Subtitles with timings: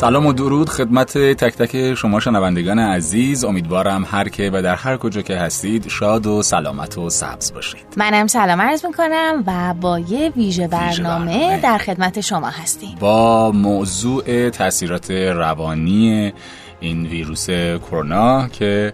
[0.00, 3.44] سلام و درود خدمت تک تک شما شنوندگان عزیز.
[3.44, 7.86] امیدوارم هر که و در هر کجا که هستید شاد و سلامت و سبز باشید.
[7.96, 11.60] منم سلام عرض می‌کنم و با یه ویژه برنامه, برنامه.
[11.60, 12.96] در خدمت شما هستیم.
[13.00, 16.32] با موضوع تاثیرات روانی
[16.80, 18.92] این ویروس کرونا که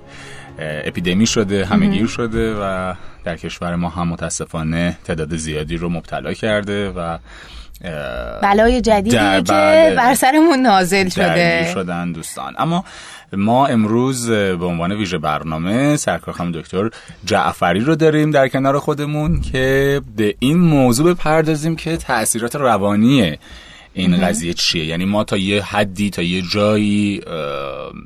[0.58, 2.94] اپیدمی شده همهگیر شده و
[3.24, 7.18] در کشور ما هم متاسفانه تعداد زیادی رو مبتلا کرده و
[8.42, 9.94] بلای جدیدی که بله.
[9.96, 11.70] بر سرمون نازل شده.
[11.74, 12.54] شدن دوستان.
[12.58, 12.84] اما
[13.32, 16.90] ما امروز به عنوان ویژه برنامه سرکار خانم دکتر
[17.24, 23.38] جعفری رو داریم در کنار خودمون که به این موضوع بپردازیم که تاثیرات روانی
[23.96, 27.20] این قضیه چیه؟ یعنی ما تا یه حدی تا یه جایی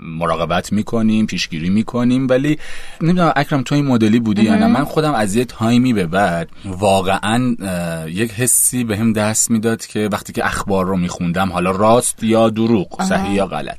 [0.03, 2.59] مراقبت می‌کنیم پیشگیری می‌کنیم ولی
[3.01, 6.49] نمی‌دونم اکرم تو این مدلی بودی یا نه؟ من خودم از یه تایمی به بعد
[6.65, 7.57] واقعا
[8.09, 12.51] یک حسی به هم دست می‌داد که وقتی که اخبار رو میخوندم حالا راست یا
[12.51, 13.79] دروغ صحیح یا غلط.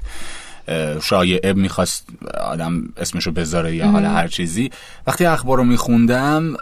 [1.01, 2.07] شایعه می‌خواست
[2.51, 4.69] آدم اسمشو بذاره یا حالا هر چیزی.
[5.07, 6.53] وقتی اخبار رو میخوندم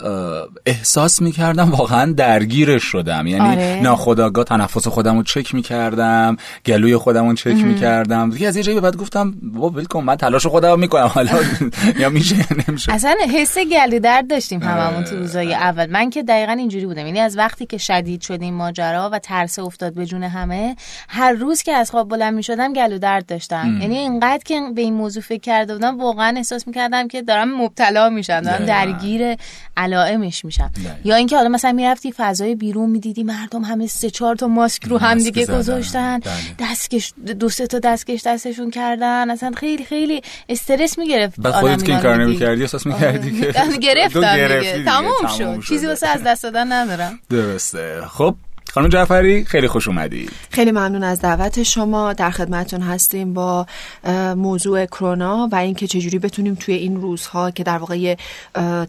[0.66, 3.28] احساس می‌کردم واقعا درگیرش شدم.
[3.28, 3.80] یعنی آره.
[3.84, 8.30] ناخداگاه تنفس خودم رو چک می‌کردم گلوی خودم رو چک می‌کردم.
[8.30, 11.08] دیگه از یه جایی بعد گفتم بابا ول کن من تلاش خودم می‌کنم.
[11.08, 11.32] حالا
[12.00, 12.94] یا میشه یا نمیشه.
[12.94, 15.90] اصلا حس گلو درد داشتیم هممون تو روزای اول.
[15.92, 17.06] من که دقیقا اینجوری بودم.
[17.06, 20.76] یعنی از وقتی که شدید شدیم ماجرا و ترس افتاد به جون همه
[21.10, 23.80] هر روز که از خواب بلند می‌شدم گلو درد داشتم.
[23.92, 28.10] یعنی اینقدر که به این موضوع فکر کرده بودم واقعا احساس می‌کردم که دارم مبتلا
[28.10, 29.36] میشم دارم درگیر
[29.78, 30.72] علائمش میشم.
[31.04, 34.98] یا اینکه حالا مثلا می‌رفتی فضای بیرون می‌دیدی مردم همه سه چهار تا ماسک رو
[34.98, 36.34] هم دیگه گذاشتن بله.
[36.60, 41.92] دستکش دو سه تا دستکش دستشون کردن اصلا خیلی خیلی استرس می‌گرفت بعد خودت که
[41.92, 44.84] این کار نمی‌کردی احساس می‌کردی که گرفتم دیگه.
[44.86, 45.64] تموم شد.
[45.70, 47.20] چیزی واسه از دست دادن ندارم.
[47.30, 48.02] درسته.
[48.10, 48.36] خب
[48.74, 52.14] خانم جعفری خیلی خوش اومدید خیلی ممنون از دعوت شما.
[52.14, 53.66] در خدمتتون هستیم با
[54.36, 58.16] موضوع کرونا و اینکه چجوری بتونیم توی این روزها که در واقع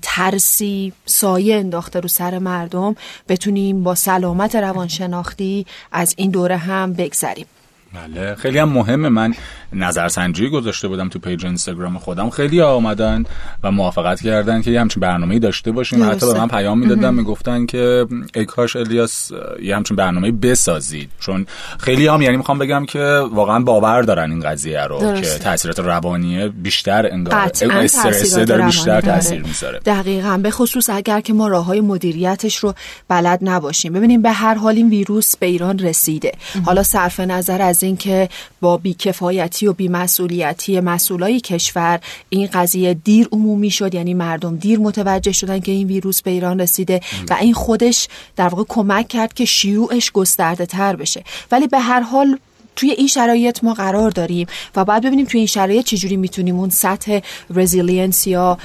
[0.03, 2.97] ترسی سایه انداخته رو سر مردم
[3.29, 7.47] بتونیم با سلامت روانشناختی از این دوره هم بگذریم.
[7.95, 9.09] بله خیلی هم مهمه.
[9.09, 9.35] من
[9.73, 12.31] نظرسنجی گذاشته بودم تو پیج اینستاگرام خودم.
[12.31, 13.25] خیلی آمدن
[13.63, 16.11] و موافقت کردن که یه همچین برنامه داشته باشیم.
[16.11, 19.33] حتی به من پیام می‌دادن می‌گفتن که ای کاش الیاس
[19.63, 21.11] یه همچین برنامه بسازید.
[21.21, 21.47] چون
[21.79, 25.39] خیلی هم یعنی می‌خوام بگم که واقعا باور دارن این قضیه رو درسته.
[25.39, 29.79] که تاثیرات روانی بیشتر انگار استرس داره بیشتر تاثیر می‌ذاره.
[29.79, 30.41] دقیقاً.
[30.43, 32.75] به خصوص اگر که ما راه های مدیریتش رو
[33.09, 33.93] بلد نباشیم.
[33.93, 36.33] ببینیم به هر حال این ویروس به ایران رسیده.
[36.65, 38.29] حالا صرف نظر از اینکه
[38.61, 42.01] با بیکفایتی و بیمسئولیتی مسئولای کشور.
[42.29, 46.61] این قضیه دیر عمومی شد یعنی مردم دیر متوجه شدن که این ویروس به ایران
[46.61, 47.01] رسیده
[47.31, 51.25] و این خودش در واقع کمک کرد که شیوعش گسترده تر بشه.
[51.53, 52.39] ولی به هر حال
[52.77, 56.71] توی این شرایط ما قرار داریم و باید ببینیم توی این شرایط چجوری می‌تونیم اون
[56.71, 57.21] سطح
[57.55, 58.59] resilience یا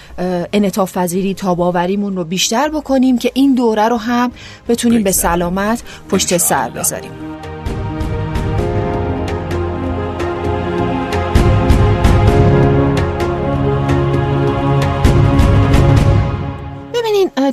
[0.54, 4.32] انعطاف پذیری تاباوریمون رو بیشتر بکنیم که این دوره رو هم
[4.68, 7.12] بتونیم به سلامت پشت سر بذاریم.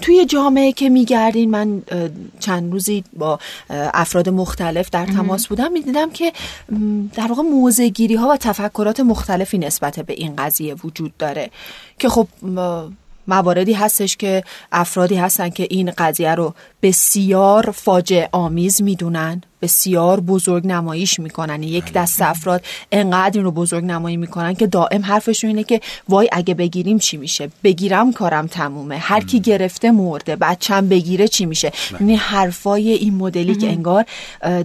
[0.03, 1.83] توی جامعه که میگردین من
[2.41, 3.39] چند روزی با
[3.71, 5.73] افراد مختلف در تماس بودم.
[5.73, 6.33] می‌دیدم که
[7.15, 11.51] در واقع موزگیری ها و تفکرات مختلفی نسبت به این قضیه وجود داره.
[11.99, 12.29] که خب
[13.29, 19.43] مواردی هستش که افرادی هستن که این قضیه رو بسیار فاجعه آمیز می‌دونن.
[19.63, 21.63] بسیار بزرگ نماییش می‌کنن.
[21.63, 21.93] یعنی یک بله.
[21.93, 26.55] دست افراد انقدر این رو بزرگ نمایی می‌کنن که دائم حرفشون اینه که وای اگه
[26.55, 28.99] بگیریم چی میشه؟ بگیرم کارم تمومه.
[28.99, 32.01] هر کی گرفته مرده بچم بگیره چی میشه؟ بله.
[32.01, 34.05] یعنی حرفای این مدلی که انگار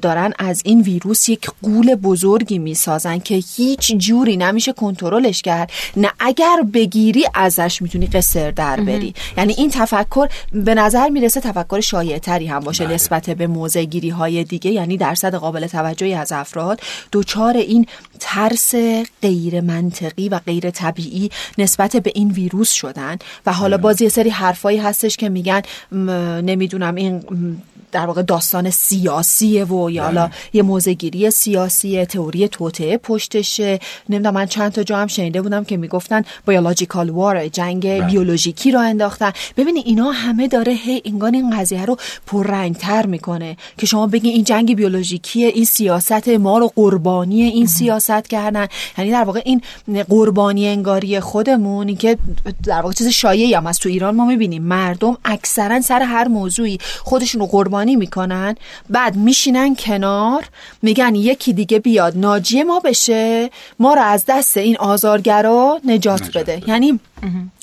[0.02, 5.72] دارن از این ویروس یک قول بزرگی می‌سازن که هیچ جوری نمیشه کنترلش کرد.
[5.98, 9.14] نه اگر بگیری ازش می‌تونی قصر در بری.
[9.38, 12.94] یعنی این تفکر به نظر می‌رسه تفکر شایع تری هم باشه بله.
[12.94, 16.80] نسبت به موزه گیری های دیگه یعنی درصد قابل توجهی از افراد
[17.12, 17.86] دچار این
[18.20, 18.76] ترس
[19.22, 23.18] غیر منطقی و غیر طبیعی نسبت به این ویروس شدن.
[23.46, 25.62] و حالا باز یه سری حرفایی هستش که میگن
[26.42, 27.24] نمی‌دونم این
[27.92, 30.34] در واقع داستان سیاسیه و یا حالا بله.
[30.54, 33.80] یه موزگیری سیاسی تئوری توطعه پشتشه.
[34.10, 38.02] نمی‌دونم من چند تا جا هم شنیده بودم که می‌گفتن بیولوژیکال وار جنگ بله.
[38.02, 39.32] بیولوژیکی رو انداختن.
[39.58, 41.98] ببینید اینا همه داره هی انگار این قضیه رو
[42.28, 48.28] پررنگتر می‌کنه که شما بگین این جنگ بیولوژیکی این سیاست ما رو قربانی این سیاست
[48.28, 48.68] کردن.
[48.98, 49.62] یعنی در واقع این
[50.10, 52.18] قربانی انگاری خودمون که
[52.66, 56.78] در واقع چیز شایعی هم از تو ایران ما می‌بینیم مردم اکثرا سر هر موضوعی
[57.04, 58.56] خودشون رو قربانی می‌کنن
[58.90, 60.46] بعد میشینن کنار
[60.82, 63.50] میگن یکی دیگه بیاد ناجی ما بشه
[63.80, 66.62] ما رو از دست این آزارگرا نجات بده.
[66.68, 67.00] یعنی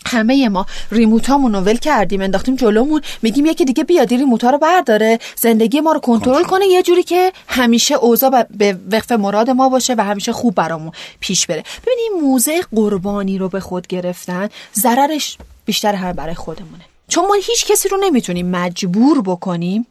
[0.06, 5.18] همه ما ریموتامون رو ول کردیم انداختیم جلومون میگیم یکی دیگه بیاد ریموتا رو برداره
[5.36, 9.94] زندگی ما رو کنترل کنه یه جوری که همیشه اوضاع به وقف مراد ما باشه
[9.98, 11.62] و همیشه خوب برامون پیش بره.
[11.82, 16.84] ببینید موزه قربانی رو به خود گرفتن ضررش بیشتر هر برای خودمونه.
[17.08, 19.86] چون ما هیچ کسی رو نمی‌تونیم مجبور بکنیم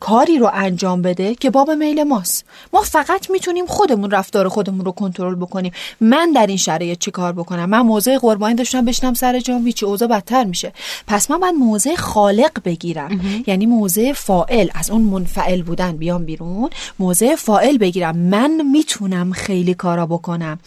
[0.00, 2.44] کاری رو انجام بده که باب میل ماست.
[2.72, 5.72] ما فقط می‌تونیم خودمون رفتار خودمون رو کنترل بکنیم.
[6.00, 9.86] من در این شرایط چی کار بکنم؟ من موضع قربانی داشتم بشنم سر جام هیچی
[9.86, 10.72] اوضاع بدتر میشه.
[11.06, 13.20] پس من باید موضع خالق بگیرم.
[13.46, 18.16] یعنی موضع فائل از اون منفعل بودن بیام بیرون موضع فائل بگیرم.
[18.16, 20.58] من می‌تونم خیلی کارا بکنم.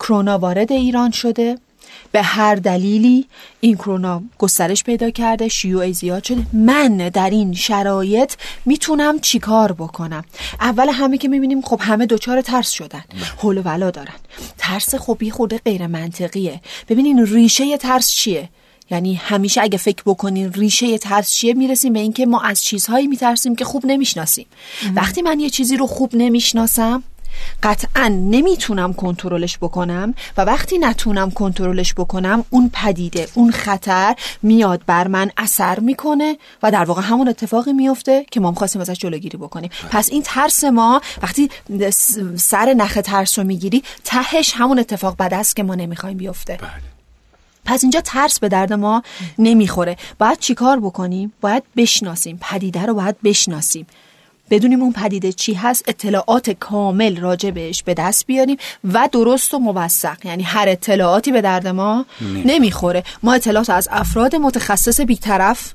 [0.00, 1.58] کرونا وارد ایران شده.
[2.12, 3.26] به هر دلیلی
[3.60, 6.46] این کرونا گسترش پیدا کرده شیوع زیاد شده.
[6.52, 8.32] من در این شرایط
[8.64, 10.24] می‌تونم چیکار بکنم؟
[10.60, 13.04] اول همه که می‌بینیم خب همه دچار ترس شدن.
[13.38, 14.14] حول و ولا دارن.
[14.58, 18.48] ترس خب یه خورده غیر منطقیه ببینین ریشه ترس چیه؟
[18.90, 23.56] یعنی همیشه اگه فکر بکنین ریشه ترس چیه می‌رسیم به اینکه ما از چیزهایی میترسیم
[23.56, 24.46] که خوب نمی‌شناسیم.
[24.94, 27.02] وقتی من یه چیزی رو خوب نمی‌شناسم
[27.62, 35.08] قطعا نمی‌تونم کنترلش بکنم و وقتی نتونم کنترلش بکنم اون پدیده اون خطر میاد بر
[35.08, 39.70] من اثر می‌کنه و در واقع همون اتفاقی میفته که ما خواستیم ازش جلوگیری بکنیم.
[39.90, 41.50] پس این ترس ما وقتی
[42.36, 46.56] سر نخ ترس رو می‌گیری تهش همون اتفاق بد است که ما نمی‌خوایم بیفته.
[46.56, 46.70] بله.
[47.64, 49.02] پس اینجا ترس به درد ما
[49.38, 49.96] نمی‌خوره.
[50.18, 52.38] باید چیکار بکنیم؟ باید بشناسیم.
[52.42, 53.86] پدیده رو باید بشناسیم.
[54.50, 58.56] بدونیم اون پدیده چی هست اطلاعات کامل راجع بهش به دست بیاریم
[58.92, 60.26] و درست و موثق.
[60.26, 63.04] یعنی هر اطلاعاتی به درد ما نمی‌خوره.
[63.22, 65.72] ما اطلاعات از افراد متخصص بیطرف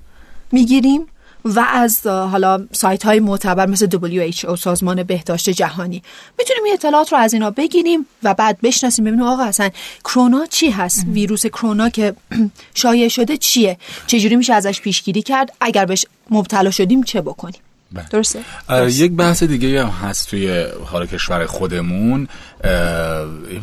[0.52, 1.08] می‌گیریم
[1.46, 6.04] و از حالا سایت های معتبر مثل WHO سازمان بهداشت جهانی.
[6.40, 9.70] می‌تونیم این اطلاعات رو از اینا بگیریم و بعد بشناسیم ببینیم آقا اصلا
[10.04, 12.14] کرونا چی هست؟ ویروس کرونا که
[12.74, 13.78] شایع شده چیه؟
[14.08, 17.62] چجوری میشه ازش پیشگیری کرد؟ اگر بهش مبتلا شدیم چه بکنیم؟
[17.94, 18.06] بله.
[18.10, 18.40] درسته؟,
[18.88, 22.28] یک بحث دیگه هم هست توی حال کشور خودمون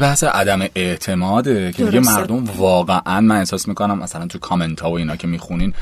[0.00, 4.97] بحث عدم اعتماده که دیگه مردم واقعا من احساس می‌کنم مثلا تو کامنت ها و
[4.97, 5.75] اینا که می‌خونین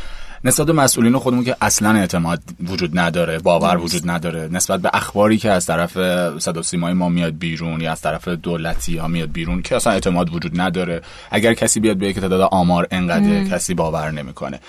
[0.49, 4.49] نسبت به مسئولین خودمون که اصلا اعتماد وجود نداره باور وجود نداره.
[4.53, 5.93] نسبت به اخباری که از طرف
[6.39, 10.35] صدا سیمای ما میاد بیرون یا از طرف دولتی ها میاد بیرون که اصلا اعتماد
[10.35, 11.03] وجود نداره.
[11.31, 14.61] اگر کسی بیاد به که تعداد آمار انقدر کسی باور نمی‌کنه.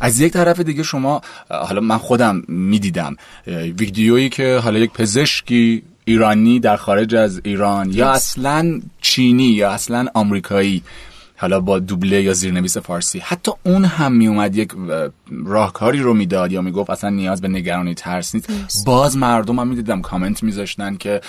[0.00, 3.16] از یک طرف دیگه شما حالا من خودم می‌دیدم
[3.46, 10.06] ویدیویی که حالا یک پزشکی ایرانی در خارج از ایران یا اصلا چینی یا اصلا
[10.14, 10.82] آمریکایی
[11.36, 13.18] حالا با دوبله یا زیرنویس فارسی.
[13.18, 14.72] حتی اون هم میومد یک
[15.44, 18.86] راهکاری رو می‌داد یا می‌گفت اصلا نیاز به نگرانی ترس نیست.
[18.86, 21.20] باز مردم هم می‌دیدم کامنت میذاشتن که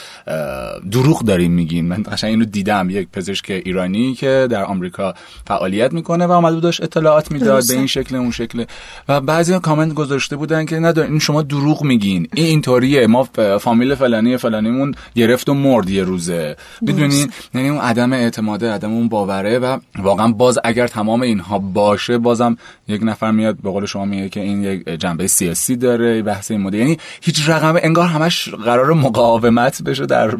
[0.92, 1.88] دروغ داریم میگین.
[1.88, 2.90] من قشنگ اینو دیدم.
[2.90, 5.14] یک پزشک ایرانی که در آمریکا
[5.48, 8.66] فعالیت می‌کنه و اومد داشت اطلاعات می‌داد به این شکل اون شکل.
[9.10, 12.28] و بعضی کامنت گذاشته بودن که ندار این شما دروغ میگین.
[12.34, 13.08] این اینطوریه.
[13.08, 13.24] ما
[13.60, 16.56] فامیل فلانی فلانیمون گرفت و مرد یه روزه.
[16.82, 22.18] می‌دونین؟ یعنی اون عدم اعتماده عدم اون باوره و واقعا باز اگر تمام اینها باشه
[22.18, 22.58] بازم
[22.88, 26.62] یک نفر میاد به قول شما میگه که این یک جنبه سیاسی داره بحث این
[26.62, 30.36] مدل یعنی هیچ رقم انگار همش قرار مقاومت بشه در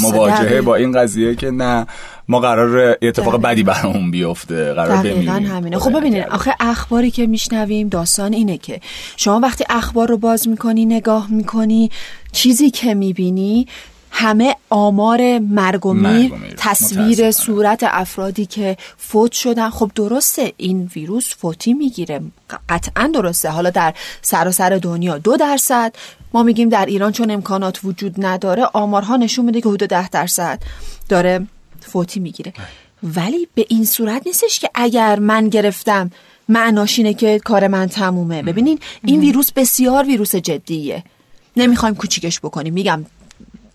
[0.00, 1.86] مواجهه با این قضیه که نه
[2.28, 5.78] ما قرار اتفاق بدی برامون بیفته قرار دقیقا همینه.
[5.78, 8.80] خب ببینید آخه اخباری که میشنویم داستان اینه که
[9.16, 11.90] شما وقتی اخبار رو باز می‌کنی نگاه می‌کنی
[12.32, 13.66] چیزی که می‌بینی
[14.10, 19.70] همه آمار مرگ و میر تصویر صورت افرادی که فوت شدن.
[19.70, 22.20] خب درسته این ویروس فوتی می‌گیره.
[22.68, 23.48] قطعا درسته.
[23.48, 25.94] حالا در سراسر دنیا دو درصد.
[26.34, 30.62] ما میگیم در ایران چون امکانات وجود نداره آمارها نشون میده که حدود ده درصد
[31.08, 31.46] داره
[31.80, 32.52] فوتی می‌گیره.
[33.02, 36.10] ولی به این صورت نیستش که اگر من گرفتم
[36.48, 38.42] معناش اینه که کار من تمومه.
[38.42, 41.04] ببینین این ویروس بسیار ویروس جدیه.
[41.56, 42.74] نمی‌خوایم کوچیکش بکنیم.
[42.74, 43.04] میگم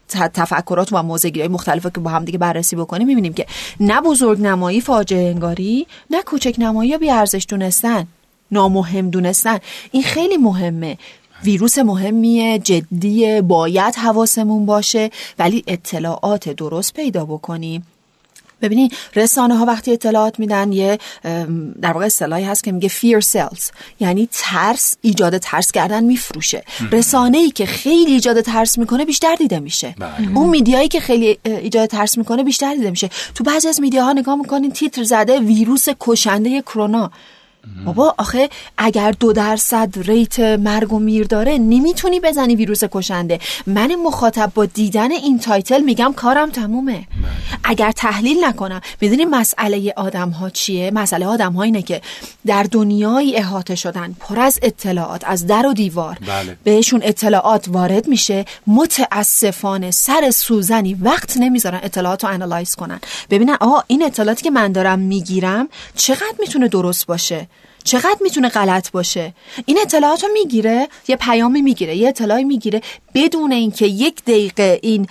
[0.07, 3.45] تفکرات و موزگی های مختلف که با هم دیگه بررسی بکنیم می‌بینیم که
[3.79, 8.07] نه بزرگ نمایی فاجعه انگاری نه کوچک نمایی یا بیارزش دونستن
[8.51, 9.59] نامهم دونستن.
[9.91, 10.97] این خیلی مهمه.
[11.43, 15.09] ویروس مهمیه جدیه باید حواسمون باشه
[15.39, 17.87] ولی اطلاعات درست پیدا بکنیم.
[18.65, 20.97] ببینید رسانه ها وقتی اطلاعات میدن یه
[21.81, 23.63] در واقع اصطلاحی هست که میگه fear sells
[23.99, 26.63] یعنی ترس ایجاد ترس کردن میفروشه.
[26.91, 29.95] رسانه ای که خیلی ایجاد ترس می‌کنه بیشتر دیده میشه.
[29.99, 30.37] بله.
[30.37, 33.09] اون media یی که خیلی ایجاد ترس می‌کنه بیشتر دیده میشه.
[33.35, 37.11] تو بعضی از media ها نگاه می‌کنین تیتر زده ویروس کشنده کرونا.
[37.85, 43.39] بابا آخه اگر دو درصد rate مرگ و میر داره نمی‌تونی بزنی ویروس کشنده.
[43.67, 46.93] من مخاطب با دیدن این title میگم کارم تمومه.
[46.93, 47.05] بله.
[47.63, 52.01] اگر تحلیل نکنم می‌دونی مسئله آدم ها چیه؟ مسئله آدم ها اینه که
[52.45, 56.17] در دنیای احاطه شدن پر از اطلاعات از در و دیوار.
[56.27, 56.57] بله.
[56.63, 62.99] بهشون اطلاعات وارد میشه متاسفانه سر سوزنی وقت نمی‌ذارن اطلاعات رو انالایز کنن.
[63.29, 67.47] ببینن آه این اطلاعاتی که من دارم می‌گیرم چقدر می‌تونه درست باشه؟
[67.85, 69.33] چقدر می‌تونه غلط باشه؟
[69.65, 72.81] این اطلاعات رو می‌گیره یه پیامی می‌گیره یه اطلاعی می‌گیره
[73.13, 75.07] بدون اینکه یک دقیقه این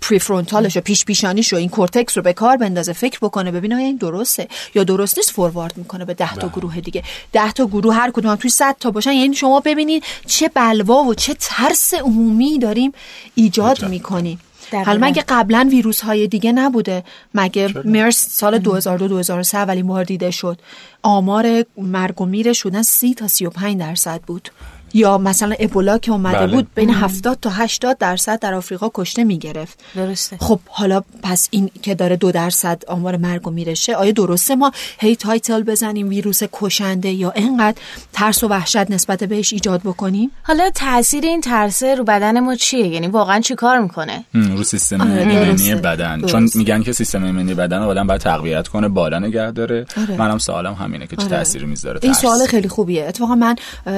[0.00, 3.96] پریفرونتالش و پیش پیشانیش رو این کورتکس رو به کار بندازه فکر بکنه ببینه این
[3.96, 6.50] درسته یا درست نیست فوروارد می‌کنه به ده تا بله.
[6.50, 7.02] گروه دیگه.
[7.32, 9.12] ده تا گروه هر کدوم توی 100 تا باشن.
[9.12, 12.92] یعنی شما ببینید چه بلوا و چه ترس عمومی داریم
[13.34, 14.40] ایجاد می‌کنیم
[14.72, 20.30] حالا مگه قبلا ویروس های دیگه نبوده؟ مگه مرس سال 2002 2003 اولین بار دیده
[20.30, 20.58] شد.
[21.02, 24.48] آمار مرگ و میر شدن 30 تا 35 درصد بود.
[24.94, 26.52] یا مثلا ابولا که اومده بله.
[26.52, 29.78] بود بین 70 تا 80 درصد در آفریقا کشته می‌گرفت.
[29.96, 30.36] درسته.
[30.40, 34.72] خب حالا پس این که داره دو درصد آمار مرگ و میرشه آیا درسته ما
[34.98, 37.76] هی title بزنیم ویروس کشنده یا اینقدر
[38.12, 42.86] ترس و وحشت نسبت بهش ایجاد بکنیم؟ حالا تاثیر این ترس رو بدن ما چیه؟
[42.86, 46.26] یعنی واقعا چی کار می‌کنه؟ رو سیستم آره، ایمنی بدن.
[46.26, 49.86] چون میگن که سیستم ایمنی بدن آدم باید تقویت کنه بالا نگه داره.
[49.96, 50.16] آره.
[50.16, 51.30] منم سوالم همینه که چه آره.
[51.30, 53.04] تأثیری می‌ذاره این سوال خیلی خوبیه.
[53.04, 53.56] اتفاقا من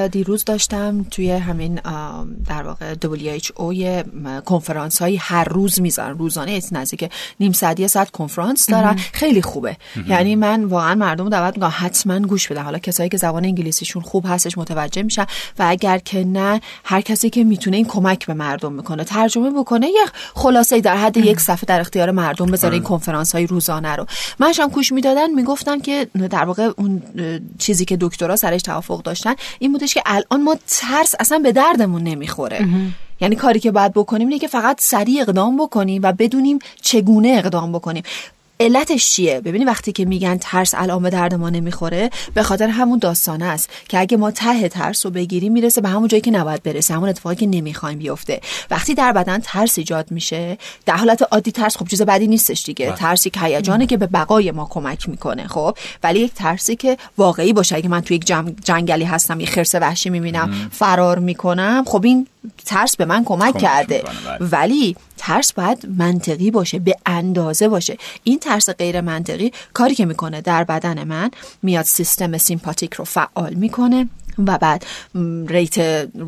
[0.08, 0.79] دیروز داشتم
[1.10, 1.80] توی همین
[2.46, 4.04] در واقع WHO یه
[4.44, 6.18] کنفرانس هایی هر روز می‌ذارن.
[6.18, 8.96] روزانه نزدیک نیم ساعت یه ساعت کنفرانس دارن.
[8.96, 9.76] خیلی خوبه.
[10.08, 14.24] یعنی من واقعا مردم دعوت می‌کنم حتما گوش بده حالا کسایی که زبان انگلیسیشون خوب
[14.28, 15.26] هستش متوجه میشن
[15.58, 19.86] و اگر که نه هر کسی که می‌تونه این کمک به مردم می‌کنه ترجمه بکنه
[19.86, 24.06] یه خلاصه در حد یک صفحه در اختیار مردم بذاره این کنفرانس های روزانه رو.
[24.38, 27.02] منشم گوش می‌دادن می‌گفتن که در واقع اون
[27.58, 32.02] چیزی که دکترا سرش توافق داشتن این بودش که الان ما ترس اصلا به دردمون
[32.02, 32.66] نمی‌خوره.
[33.20, 37.72] یعنی کاری که باید بکنیم اینه که فقط سریع اقدام بکنیم و بدونیم چگونه اقدام
[37.72, 38.02] بکنیم.
[38.60, 42.98] علتش چیه؟ ببینید وقتی که میگن ترس الان به درد ما نمی‌خوره به خاطر همون
[42.98, 46.62] داستانه است که اگه ما ته ترس رو بگیریم می‌رسه به همون جایی که نباید
[46.62, 48.40] برسه همون اتفاقی که نمی‌خوایم بیفته.
[48.70, 52.86] وقتی در بدن ترس ایجاد میشه در حالت عادی ترس خب چیز بدی نیستش دیگه.
[52.86, 52.96] بله.
[52.96, 55.76] ترسی که هیجانه که به بقای ما کمک می‌کنه خب.
[56.02, 57.76] ولی یک ترسی که واقعی باشه.
[57.76, 58.32] اگه من توی یک
[58.64, 62.26] جنگلی هستم یه خرس وحشی می‌بینم فرار می‌کنم خب این
[62.66, 64.02] ترس به من کمک کرده.
[64.38, 64.48] بله.
[64.50, 67.96] ولی ترس باید منطقی باشه به اندازه باشه.
[68.24, 71.30] این ترس غیر منطقی کاری که می‌کنه در بدن من
[71.62, 74.08] میاد سیستم سیمپاتیک رو فعال می‌کنه
[74.46, 74.84] و بعد
[75.46, 75.78] ریت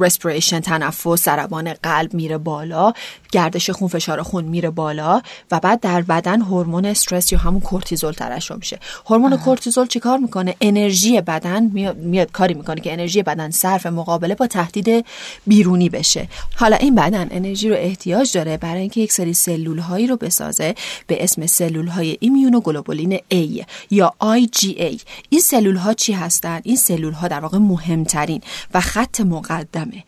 [0.00, 2.92] respiration تنفس ضربان قلب میره بالا.
[3.32, 8.12] گردش خون فشار خون میره بالا و بعد در بدن هورمون استرس یا همون کورتیزول
[8.12, 8.78] ترشح میشه.
[9.06, 11.62] هورمون کورتیزول چیکار می‌کنه؟ انرژی بدن
[11.94, 15.06] میاد, کاری می‌کنه که انرژی بدن صرف مقابله با تهدید
[15.46, 16.28] بیرونی بشه.
[16.56, 20.74] حالا این بدن انرژی رو احتیاج داره برای اینکه یک سری سلول هایی رو بسازه
[21.06, 27.12] به اسم سلول های immunoglobulin A یا IgA این سلول ها چی هستن؟ این سلول
[27.12, 28.40] ها در واقع مهمترین
[28.74, 30.04] و خط مقدمه.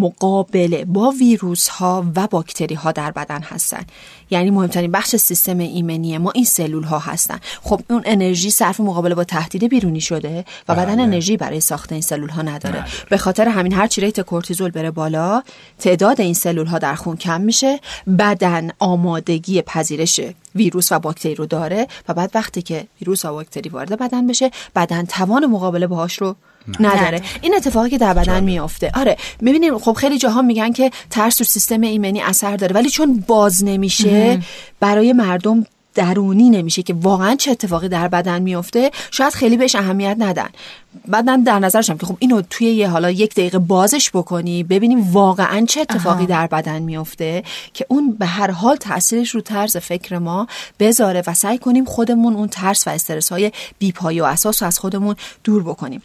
[0.00, 3.84] مقابله با ویروس ها و باکتری ها در بدن هستن.
[4.30, 7.38] یعنی مهمترین بخش سیستم ایمنی ما این سلول ها هستن.
[7.62, 11.02] خب اون انرژی صرف مقابله با تهدید بیرونی شده و بدن بله.
[11.02, 12.84] انرژی برای ساخت این سلول ها نداره.
[13.10, 15.42] به خاطر همین هر چی ریت کورتیزول بره بالا
[15.78, 17.80] تعداد این سلول ها در خون کم میشه.
[18.18, 20.20] بدن آمادگی پذیرش
[20.54, 24.50] ویروس و باکتری رو داره و بعد وقتی که ویروس و باکتری وارد بدن بشه
[24.76, 26.36] بدن توان مقابله باهاش رو
[26.80, 27.20] نداره.
[27.40, 28.90] این اتفاقی که در بدن میافته.
[28.94, 33.24] آره می‌بینیم خب خیلی جاها میگن که ترس تو سیستم ایمنی اثر داره ولی چون
[33.26, 34.40] باز نمیشه
[34.80, 40.16] برای مردم درونی نمیشه که واقعا چه اتفاقی در بدن میفته شاید خیلی بهش اهمیت
[40.18, 40.48] ندن.
[41.08, 45.66] بعدم در نظرشم که خب اینو توی یه حالا یک دقیقه بازش بکنی ببینیم واقعا
[45.68, 47.44] چه اتفاقی در بدن میفته
[47.74, 50.46] که اون به هر حال تاثیرش رو طرز فکر ما
[50.80, 54.78] بذاره و سعی کنیم خودمون اون ترس و استرس های بی‌پایه و اساس رو از
[54.78, 56.02] خودمون دور بکنیم.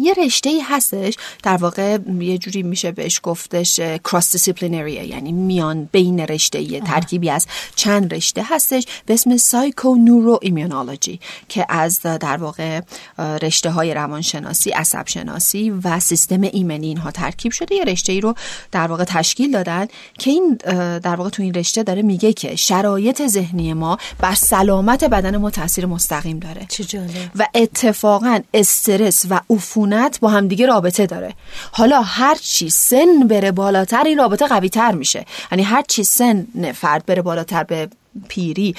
[0.00, 1.14] یه رشته ای هستش.
[1.42, 7.46] در واقع یه جوری میشه بهش گفتش cross-disciplinary یعنی میان بین رشته ای ترکیبی از
[7.76, 12.80] چند رشته هستش به اسم psychoneuroimmunology که از در واقع
[13.18, 17.74] رشته های روانشناسی عصب شناسی و سیستم ایمنی اینها ترکیب شده.
[17.74, 18.34] یه رشته ای رو
[18.72, 19.86] در واقع تشکیل دادن
[20.18, 20.58] که این
[20.98, 25.50] در واقع تو این رشته داره میگه که شرایط ذهنی ما بر سلامت بدن ما
[25.50, 26.66] تاثیر مستقیم داره.
[26.68, 27.30] چه جالب.
[27.36, 29.85] و اتفاقا استرس و عفونت
[30.20, 31.34] با همدیگه رابطه داره.
[31.72, 35.26] حالا هر چی سن بره بالاتر این رابطه قوی تر میشه.
[35.52, 37.88] یعنی هر چی سن فرد بره بالاتر به
[38.28, 38.74] پیری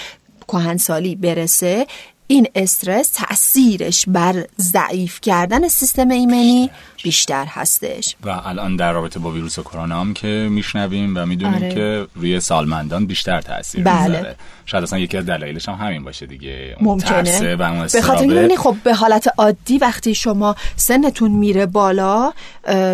[0.47, 1.87] کهنسالی برسه
[2.27, 6.69] این استرس تاثیرش بر ضعیف کردن سیستم ایمنی
[7.03, 8.15] بیشتر هستش.
[8.23, 11.73] و الان در رابطه با ویروس کرونا هم که میشنویم و می‌دونیم آره.
[11.73, 14.07] که روی سالمندان بیشتر تاثیر بله.
[14.07, 14.35] می‌ذاره.
[14.65, 16.75] شاید اصلا یکی از دلایلش هم همین باشه دیگه.
[16.81, 17.55] ممکنه.
[17.93, 22.33] به خاطر خب به حالت عادی وقتی شما سنتون میره بالا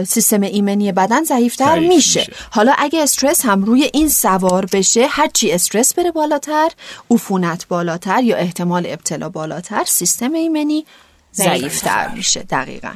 [0.07, 2.19] سیستم ایمنی بدن ضعیفتر میشه.
[2.19, 2.33] میشه.
[2.51, 6.69] حالا اگه استرس هم روی این سوار بشه هرچی استرس بره بالاتر
[7.12, 10.86] عفونت بالاتر یا احتمال ابتلا بالاتر سیستم ایمنی
[11.33, 12.43] ضعیفتر میشه.
[12.43, 12.91] دقیقا.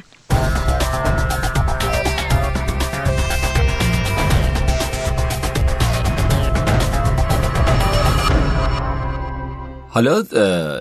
[9.98, 10.22] حالا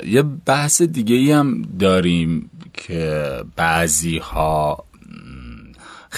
[0.06, 4.87] یه بحث دیگه ای هم داریم که بعضی ها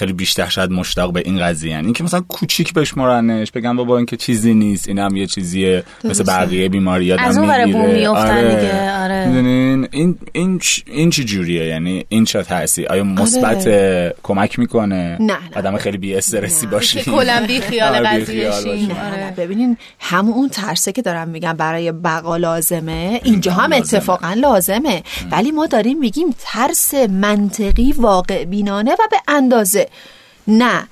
[0.00, 4.06] خیلی بیشتر شاید مشتاق به این قضیه این که مثلا کوچیک بشمرنش بگم بابا این
[4.06, 5.84] که چیزی نیست این هم یه چیزیه.
[6.04, 8.54] مثل بقیه بیماری از اون برای بوم میافتن آره.
[8.54, 9.88] دیگه آره.
[9.92, 14.14] این این این چی جوریه؟ یعنی این چه تاثیر آیا مثبت آره.
[14.22, 17.02] کمک می‌کنه؟ نه آدم خیلی بی استرسی باشه.
[17.02, 19.34] کلا بی خیال آره، قضیه آره.
[19.36, 25.02] ببینین همون اون ترسه که دارم میگم برای بقا لازمه اینجا هم اتفاقا لازمه.
[25.30, 29.89] ولی ما داریم میگیم ترس منطقی واقع بینانه و به اندازه.
[30.48, 30.88] نه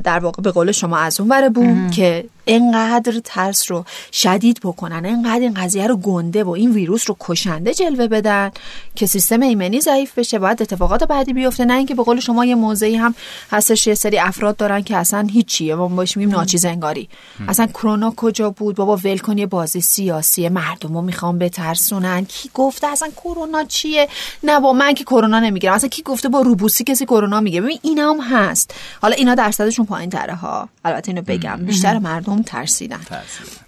[0.00, 5.04] در واقع به قول شما از اون ور بوم که اینقدر ترس رو شدید بکنن
[5.04, 8.50] اینقدر این قضیه رو گنده و این ویروس رو کشنده جلوه بدن
[8.94, 11.64] که سیستم ایمنی ضعیف بشه باید اتفاقات بعدی بیفته.
[11.64, 13.14] نه اینکه به قول شما یه موضعی هم
[13.50, 15.74] هستش یه سری افراد دارن که اصلا هیچیه.
[15.74, 17.08] ما باش میگیم ناچیز انگاری
[17.48, 22.24] اصلا کرونا کجا بود؟ بابا ول کن یه بازی سیاسی مردم رو می‌خوام بترسونن.
[22.24, 24.08] کی گفته اصلا کرونا چیه؟
[24.42, 25.74] نه با من که کرونا نمی‌گیرم.
[25.74, 28.74] اصلا کی گفته با روبوسی کسی کرونا میگه؟ ببین اینا هم هست.
[29.02, 30.68] حالا اینا درصدشون پایین تره ها.
[30.84, 31.56] البته اینو بگم.
[31.56, 33.00] بیشتر مردم ترسیدن,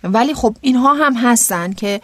[0.05, 2.01] ولی خب اینها هم هستن که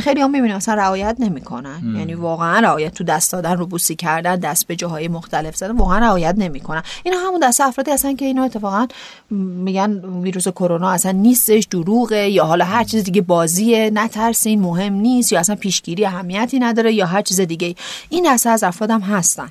[0.00, 1.96] خیلی هم می‌بینیم اصلا رعایت نمی‌کنن.
[1.98, 5.98] یعنی واقعا رعایت تو دست دادن رو بوسی کردن دست به جاهای مختلف زدن واقعا
[5.98, 6.82] رعایت نمی‌کنن.
[7.02, 8.86] اینا همون دست افرادی هستن که اینا اتفاقا
[9.30, 9.90] میگن
[10.22, 15.40] ویروس کرونا اصلا نیستش دروغه یا حالا هر چیز دیگه بازیه نترسین مهم نیست یا
[15.40, 17.74] اصلا پیشگیری اهمیتی نداره یا هر چیز دیگه
[18.08, 19.48] این دسته از افراد هم هستن.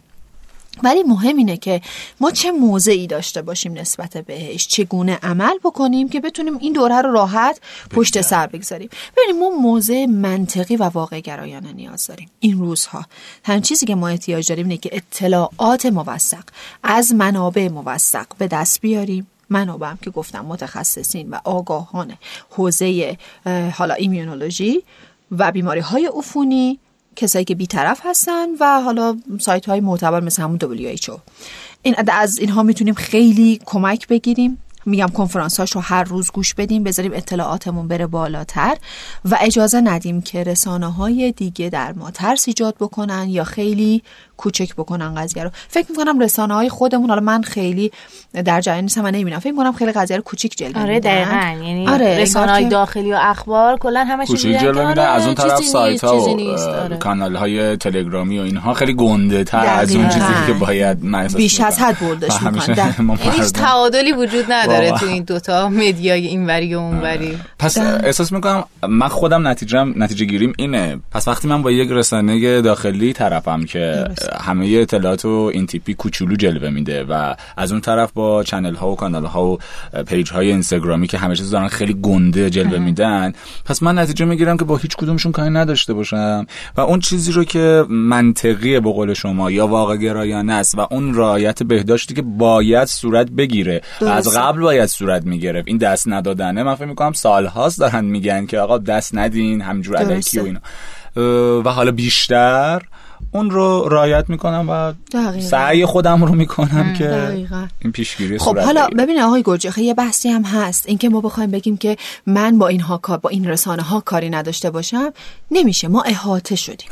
[0.83, 1.81] ولی مهم اینه که
[2.19, 7.11] ما چه موضعی داشته باشیم نسبت بهش چگونه عمل بکنیم که بتونیم این دوره رو
[7.11, 8.89] راحت پشت سر بگذاریم.
[9.17, 12.29] ببینیم ما موضع منطقی و واقع گرایانه نیاز داریم.
[12.39, 13.05] این روزها.
[13.43, 16.43] تنها چیزی که ما احتیاج داریم اینه که اطلاعات موثق
[16.83, 19.27] از منابع موثق به دست بیاریم.
[19.49, 22.13] منابع هم که گفتم متخصصین و آگاهان
[22.49, 23.17] حوزه
[23.73, 24.83] حالا ایمیونولوژی
[25.31, 26.79] و بیماری های عفونی
[27.15, 31.19] کسایی که بیطرف هستن و حالا سایت های معتبر مثل همون WHO
[31.81, 34.57] این از اینها می‌تونیم خیلی کمک بگیریم.
[34.85, 38.77] میگم کنفرانس هاش هر روز گوش بدیم بذاریم اطلاعاتمون بره بالاتر
[39.25, 44.03] و اجازه ندیم که رسانه های دیگه در ما ترس ایجاد بکنن یا خیلی
[44.41, 45.49] کوچک بکنن قضیه رو.
[45.69, 47.91] فکر می‌کنم رسانه های خودمون حالا من خیلی
[48.45, 49.39] در جریان نیستم من نمی‌بینم.
[49.39, 51.63] فکر می‌کنم خیلی قضیه رو کوچیک جلوه آره دقیقاً.
[51.63, 55.61] یعنی آره رسانه های داخلی و اخبار کلا همش کوچیک جلوه میدن از اون طرف
[55.61, 56.97] سایت ها و آره.
[56.97, 60.97] کانال های تلگرامی و اینها خیلی گنده تر از اون چیزی که باید
[61.35, 63.17] بیش از حد bold ش می‌کنن.
[63.19, 68.63] هیچ تعادلی وجود نداره تو این دوتا media ی اینوری و اونوری پس احساس می‌کنم
[68.89, 70.99] من خودم نتیجه نتیجه گیریم اینه.
[71.11, 74.05] پس وقتی من با یک رسانه داخلی طرفم که
[74.41, 78.91] همه اطلاعات و این تیپی کوچولو جلوه میده و از اون طرف با channel ها
[78.91, 79.57] و کانال ها و
[80.07, 83.33] page های اینستاگرامی که همه چیز دارن خیلی گنده جلوه میدن
[83.65, 86.45] پس من نتیجه می‌گیرم که با هیچ کدومشون کاری نداشته باشم
[86.77, 91.15] و اون چیزی رو که منطقیه به قول شما یا واقع گرایانه است و اون
[91.15, 95.67] رعایت بهداشتی که باید صورت بگیره از قبل باید صورت می‌گرفت.
[95.67, 96.63] این دست ندادنه.
[96.63, 100.59] من فکر می‌کنم سالهاست دارن میگن که آقا دست ندین همجور الکی و اینا.
[101.65, 102.81] و حالا بیشتر
[103.31, 104.93] اون رو رایت می‌کنم و
[105.41, 107.67] سعی خودم رو می‌کنم که دقیقا.
[107.79, 110.87] این پیشگیری خب حالا ببین آقای گرجخه یه بحثی هم هست.
[110.87, 114.69] اینکه ما بخوایم بگیم که من با اینها کار با این رسانه ها کاری نداشته
[114.69, 115.13] باشم
[115.51, 115.87] نمیشه.
[115.87, 116.89] ما احاطه شدیم.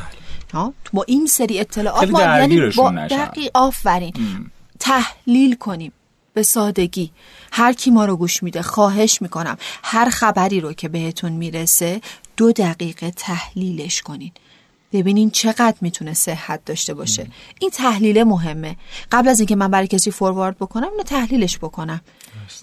[0.53, 2.91] ها؟ با این سری اطلاعات ما یعنی با.
[2.91, 4.13] دقیق آفرین.
[4.79, 5.91] تحلیل کنیم
[6.33, 7.11] به سادگی.
[7.51, 9.57] هر کی ما رو گوش میده خواهش می‌کنم.
[9.83, 12.01] هر خبری رو که بهتون می‌رسه
[12.37, 14.31] دو دقیقه تحلیلش کنین.
[14.93, 17.27] ببینین چقدر می‌تونه صحت داشته باشه.
[17.59, 18.75] این تحلیل مهمه.
[19.11, 22.01] قبل از اینکه من برای کسی فوروارد بکنم اینو تحلیلش بکنم.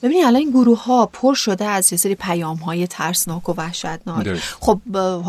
[0.03, 4.39] ببینید الان این گروه ها پر شده از یه سری پیام های ترسناک و وحشتناک.
[4.61, 4.81] خب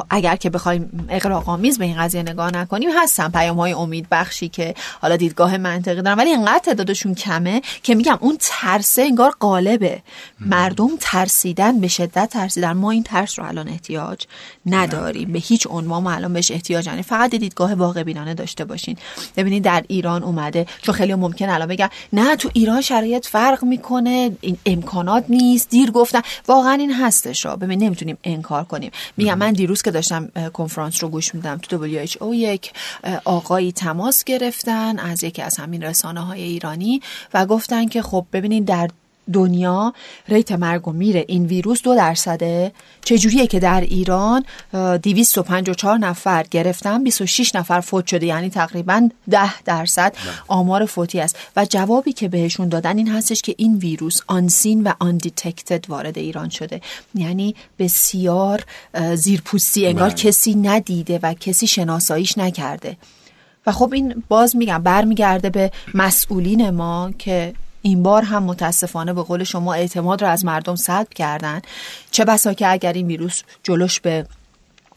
[0.10, 4.76] اگر که بخوایم اقراق‌آمیز به این قضیه نگاه نکنیم هستن پیام های امید بخشی که
[5.02, 10.02] حالا دیدگاه منطقی دارن ولی اینقدر تعدادشون کمه که میگم اون ترسه انگار غالبه.
[10.40, 12.72] مردم ترسیدن به شدت ترسیدن.
[12.72, 14.26] ما این ترس رو الان احتیاج
[14.66, 15.32] نداریم.
[15.32, 17.04] به هیچ عنوان ما الان بهش احتیاج نداریم.
[17.04, 18.98] فقط دیدگاه واقع بینانه داشته باشین.
[19.38, 20.66] ببینید در ایران اومده.
[20.82, 24.32] چون خیلی ممکن الان بگن نه تو ایران شرایط فرق می‌کنه.
[24.48, 26.22] این امکانات نیست دیر گفتن.
[26.48, 28.92] واقعا این هستش را ببین نمی‌تونیم انکار کنیم.
[29.18, 32.74] میگم من دیروز که داشتم کنفرانس رو گوش میدم تو WHO یک
[33.26, 37.02] آقایی تماس گرفتن از یکی از همین رسانه های ایرانی
[37.34, 38.90] و گفتن که خب ببینید در
[39.34, 39.94] دنیا
[40.28, 41.26] rate مرگ و میره.
[41.28, 42.72] این ویروس دو درصده.
[43.06, 49.62] چجوریه که در ایران اه، 254 نفر گرفتن 26 نفر فوت شده یعنی تقریبا 10
[49.62, 50.16] درصد
[50.48, 51.36] آمار فوتی است.
[51.56, 56.50] و جوابی که بهشون دادن این هستش که این ویروس unseen و undetected وارد ایران
[56.50, 56.82] شده.
[57.16, 58.64] یعنی بسیار
[59.16, 59.88] زیرپوستی.
[59.88, 60.18] انگار بله.
[60.18, 62.98] کسی ندیده و کسی شناساییش نکرده.
[63.66, 67.54] و خب این باز میگم برمیگرده به مسئولین ما که
[67.88, 71.62] این بار هم متاسفانه به قول شما اعتماد رو از مردم سلب کردن.
[72.12, 74.26] چه بسا که اگر این ویروس جلوش به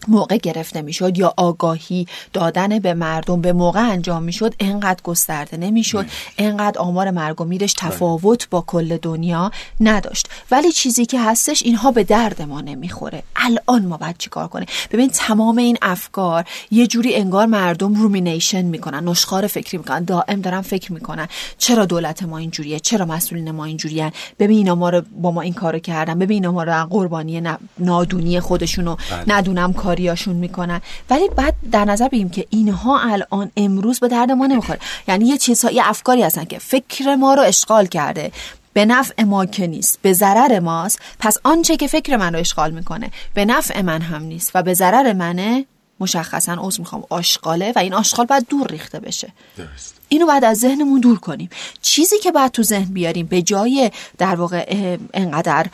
[0.08, 6.06] موقع گرفته می‌شد یا آگاهی دادن به مردم به موقع انجام می‌شد انقدر گسترده نمی‌شد
[6.38, 10.28] انقدر آمار مرگ و میرش تفاوت با کل دنیا نداشت.
[10.50, 13.22] ولی چیزی که هستش اینها به درد ما نمی‌خوره.
[13.36, 19.08] الان ما باید چیکار کنیم؟ ببین تمام این افکار یه جوری انگار مردم رومینیشن می‌کنن
[19.08, 21.28] نشخار فکری می‌کنن دائم دارن فکر می‌کنن.
[21.58, 25.54] چرا دولت ما اینجوریه؟ چرا مسئولین ما اینجوریان ببین اینا ما رو با ما این
[25.54, 26.18] کارو کردن.
[26.18, 27.42] ببین اینا ما رو قربانی
[27.78, 30.80] نادونی خودشونو ندونم کاریاشون می‌کنن.
[31.10, 34.78] ولی بعد در نظر بگیریم که اینها الان امروز به درد ما نمی‌خوره.
[35.08, 38.32] یعنی یه چیزها یه افکاری هستن که فکر ما رو اشغال کرده.
[38.72, 40.98] به نفع ما که نیست به ضرر ماست.
[41.18, 44.74] پس آنچه که فکر من رو اشغال می‌کنه به نفع من هم نیست و به
[44.74, 45.66] ضرر منه
[46.00, 47.04] مشخصا عذر می‌خوام.
[47.08, 49.32] آشغاله و این آشغال باید دور ریخته بشه.
[49.56, 49.94] درست.
[50.08, 51.50] اینو بعد از ذهنمون دور کنیم.
[51.82, 55.66] چیزی که بعد تو ذهن بیاریم به جای در واقع انقدر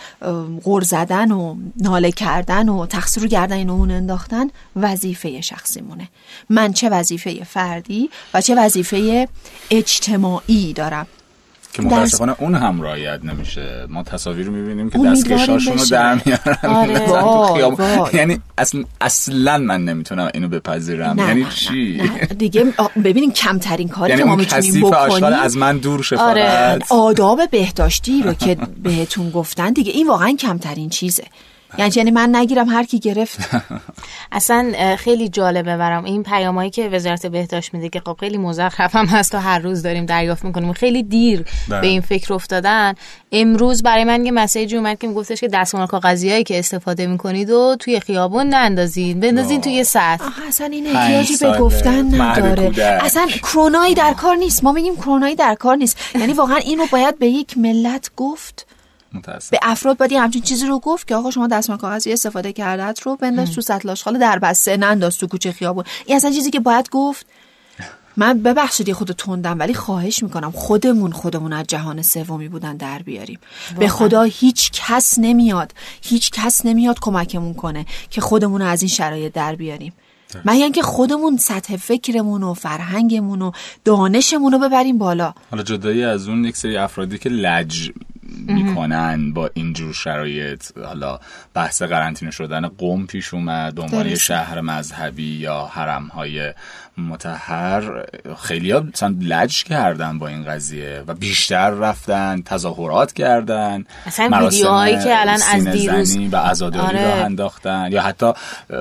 [0.65, 6.09] غر زدن و ناله کردن و تقصیر رو گردن اون انداختن وظیفه شخصیمونه.
[6.51, 9.29] من چه وظیفه فردی و چه وظیفه
[9.71, 11.07] اجتماعی دارم.
[11.77, 15.85] که متاسفانه اون هم رعایت نمیشه ما تصاویر می‌بینیم که دستکشاشون رو.
[15.91, 18.15] در میارن آره.
[18.19, 22.27] یعنی اصلا اصلا من نمی‌تونم اینو بپذیرم نه یعنی نه چی نه.
[22.27, 26.79] دیگه آ، ببینین کمترین کاری یعنی که ما می‌تونیم بکنیم از من دور شه آره.
[26.91, 31.25] آداب بهداشتی رو که بهتون گفتن دیگه این واقعا کمترین چیزه
[31.79, 33.39] یعنی یعنی من نگیرم هر کی گرفت.
[34.33, 39.07] اصلا خیلی جالبه برام این پیامایی که وزارت بهداشت میده که خب خیلی مزخرف هم
[39.07, 40.73] هست و هر روز داریم دریافت می‌کنیم.
[40.73, 41.81] خیلی دیر بله.
[41.81, 42.95] به این فکر افتادن.
[43.33, 47.77] امروز برای من یه مسیجی اومد که میگفتش که دستمال کاغذیایی که استفاده می‌کنید و
[47.81, 49.21] توی خیابون نندازین.
[49.21, 50.25] بندازین توی سطح.
[50.49, 52.73] اصلا این احتیاجی به گفتن نداره.
[53.05, 54.65] اصلا کرونایی در کار نیست.
[54.65, 55.99] ما میگیم کرونایی در کار نیست.
[56.15, 58.67] یعنی واقعا اینو باید به یک ملت گفت
[59.12, 62.53] متاسف به افراد باید یه همچین چیزی رو گفت که آقا شما دستمال کاغذی استفاده
[62.53, 65.85] کردت رو بنداز تو سطل آشغال در بسته ننداز تو کوچه خیابون.
[66.07, 67.27] این اصلا چیزی که باید گفت؟
[68.16, 73.38] من ببخشید خود تندم ولی خواهش می‌کنم خودمون خودمون از جهان سومی بودن در بیاریم.
[73.79, 78.88] به خدا هیچ کس نمیاد هیچ کس نمیاد کمکمون کنه که خودمون رو از این
[78.88, 79.92] شرایط در بیاریم.
[80.45, 83.51] مگر اینکه خودمون سطح فکرمون و فرهنگمون و
[83.85, 87.90] دانشمون رو ببریم بالا؟ حالا جدایی از اون یک سری افرادی که لج
[88.47, 91.19] می‌کنن با اینجور شرایط حالا
[91.55, 94.25] بحث قرنطینه شدن قوم پیش اومد به عنوان یه درسته.
[94.25, 96.53] شهر مذهبی یا حرم های
[96.99, 98.05] متحر
[98.43, 104.57] خیلی ها مثلا لج کردن با این قضیه و بیشتر رفتن تظاهرات کردن اصلا مراسم
[104.57, 107.05] ویدیوهایی که الان از دیروز- و عزاداری آره.
[107.05, 108.33] راه انداختن یا حتی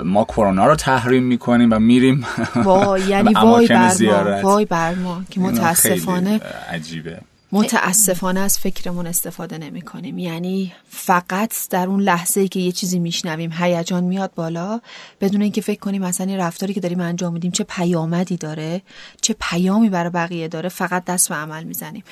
[0.04, 4.42] ما کرونا رو تحریم می‌کنیم و میریم وای یعنی وای بر ما.
[4.42, 6.40] وای بر ما که متاسفانه
[6.72, 7.20] عجیبه
[7.56, 13.00] متاسفانه از فکرمون استفاده نمی کنیم یعنی فقط در اون لحظه ای که یه چیزی
[13.00, 14.82] میشنویم هیجان میاد بالا
[15.22, 18.82] بدون اینکه فکر کنیم مثلا این رفتاری که داریم انجام میدیم چه پیامدی داره
[19.22, 22.04] چه پیامی برای بقیه داره فقط دست به عمل می‌زنیم.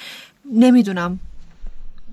[0.54, 1.20] نمی‌دونم.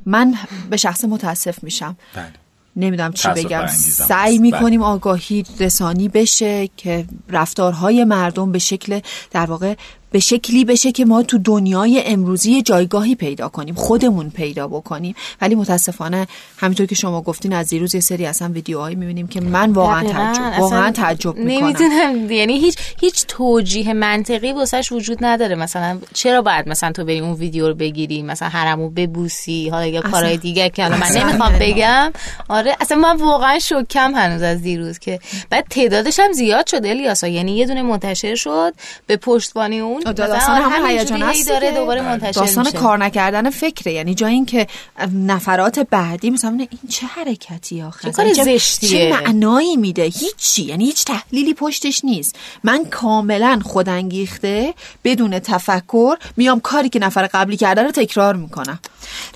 [0.07, 0.35] من
[0.71, 1.97] به شخص متاسف میشم.
[2.15, 2.33] بله.
[2.77, 3.67] نمی‌دونم چی بگم.
[3.67, 4.39] سعی.
[4.39, 9.75] می‌کنیم آگاهی رسانی بشه که رفتارهای مردم به شکل در واقع
[10.11, 15.55] به شکلی بشه که ما تو دنیای امروزی جایگاهی پیدا کنیم خودمون پیدا بکنیم ولی
[15.55, 16.27] متاسفانه
[16.59, 20.03] همینطور که شما گفتین از دیروز یه سری اصلا ویدیوهایی می‌بینیم که من واقعا.
[20.03, 26.43] تعجب واقعا تعجب می‌کنم نمی‌دونم یعنی هیچ هیچ توجیه منطقی واسش وجود نداره مثلا چرا
[26.43, 30.01] باید مثلا تو بری اون ویدیو رو بگیری مثلا حرمو ببوسی حالا یا.
[30.01, 31.13] کارهای دیگه که حالا من.
[31.17, 32.13] نمی‌خوام بگم
[32.49, 35.21] آره اصلا من واقعا شوکم هنوز از دیروز که
[35.51, 38.75] بعد تعدادش هم زیاد شد الیاسا یعنی یه دونه منتشر شد
[39.07, 41.71] به پشتوانه اون مثلا داستان همون همینجوری هیجان هی هست داره.
[41.71, 42.79] دوباره منتشر داستان میشه.
[42.79, 44.67] کار نکردن فکره یعنی جای این که
[45.13, 48.13] نفرات بعدی مثلا این چه حرکتی آخه.
[48.13, 48.91] چه زشتیه.
[48.91, 52.37] چه معنایی میده؟ هیچی یعنی هیچ تحلیلی پشتش نیست.
[52.65, 58.79] من کاملا خودانگیخته بدون تفکر میام کاری که نفر قبلی کرده رو تکرار می‌کنم.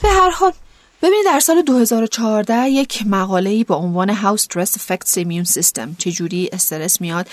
[0.03, 0.53] به هر حال
[1.05, 7.01] ببینید در سال 2014 یک مقاله‌ای با عنوان How Stress Affects Immune System چجوری استرس
[7.01, 7.27] میاد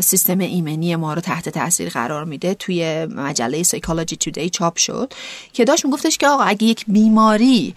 [0.00, 5.12] سیستم ایمنی ما رو تحت تاثیر قرار میده توی مجله Psychology Today چاپ شد
[5.52, 7.74] که داشت میگفتش که آقا اگه یک بیماری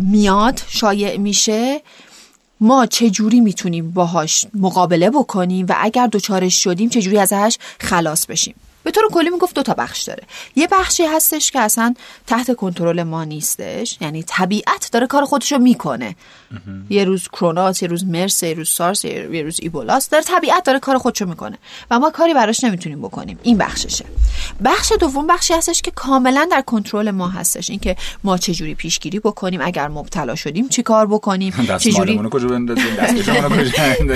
[0.00, 1.82] میاد شایع میشه
[2.60, 8.54] ما چجوری می‌تونیم باهاش مقابله بکنیم و اگر دچارش شدیم چجوری ازش خلاص بشیم؟
[8.84, 10.22] به طور کلی می‌گفت دو تا بخش داره.
[10.56, 11.94] یه بخشی هستش که اصلا
[12.26, 16.16] تحت کنترل ما نیستش یعنی طبیعت داره کار خودشو می‌کنه.
[16.90, 20.78] یه روز کروناس یه روز مرس یه روز سارس یه روز ایبولاس داره طبیعت داره
[20.78, 21.58] کار خودشو می‌کنه.
[21.90, 23.38] و ما کاری براش نمی‌تونیم بکنیم.
[23.42, 24.04] این بخششه.
[24.64, 27.70] بخش دوم بخشی هستش که کاملا در کنترل ما هستش.
[27.70, 32.96] اینکه ما چجوری پیشگیری بکنیم اگر مبتلا شدیم چی کار بکنیم؟ دستمالمون رو کجا بندازیم؟
[32.96, 34.10] رو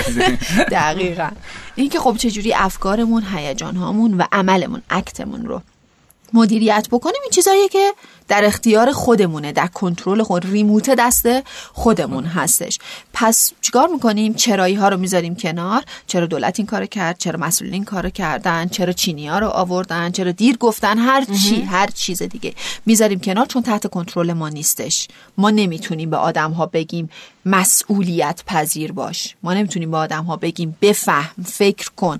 [0.70, 1.30] دقیقا.
[1.74, 4.24] این که خب چجوری افکارمون هیجان هامون و
[4.58, 5.62] عملمون اکتمون رو.
[6.32, 7.92] مدیریت بکنیم این چیزاییه که
[8.28, 11.28] در اختیار خودمونه در کنترل خود ریموت دست
[11.72, 12.78] خودمون هستش.
[13.12, 15.84] پس چیکار می‌کنیم؟ چرایی ها رو می‌ذاریم کنار.
[16.06, 20.10] چرا دولت این کارو کرد؟ چرا مسئولین این کارو کردن؟ چرا چینی ها رو آوردن؟
[20.10, 22.54] چرا دیر گفتن؟ هر چی هر چیز دیگه.
[22.86, 25.08] می‌ذاریم کنار چون تحت کنترل ما نیستش.
[25.38, 27.10] ما نمی‌تونیم به آدم ها بگیم
[27.44, 29.36] مسئولیت پذیر باش.
[29.42, 32.18] ما نمی‌تونیم به آدم ها بگیم بفهم فکر کن.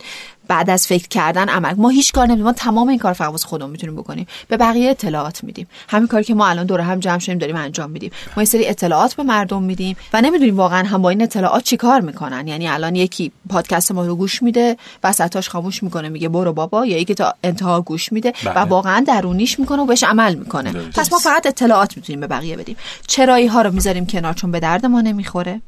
[0.48, 1.74] بعد از فکر کردن عمل.
[1.74, 4.26] ما هیچ کار نمی‌دونیم ما تمام این کار فقط واسه خودمون می‌تونیم بکنیم.
[4.48, 5.68] به بقیه اطلاعات میدیم.
[5.88, 8.10] همین کاری که ما الان دور هم جمع شدیم داریم انجام میدیم.
[8.36, 11.76] ما یه سری اطلاعات به مردم میدیم و نمی‌دونیم واقعا هم با این اطلاعات چی
[11.76, 12.48] کار می‌کنن.
[12.48, 16.98] یعنی الان یکی پادکست ما رو گوش میده وسطاش خاموش می‌کنه میگه برو بابا یا
[16.98, 18.64] یکی تا انتها گوش میده و بله.
[18.64, 20.72] واقعا درونیش می‌کنه و بهش عمل می‌کنه.
[20.72, 22.76] پس ما فقط اطلاعات می‌تونیم به بقیه بدیم.
[23.06, 25.60] چرایی ها رو می‌ذاریم کنار چون به درد ما نمی‌خوره.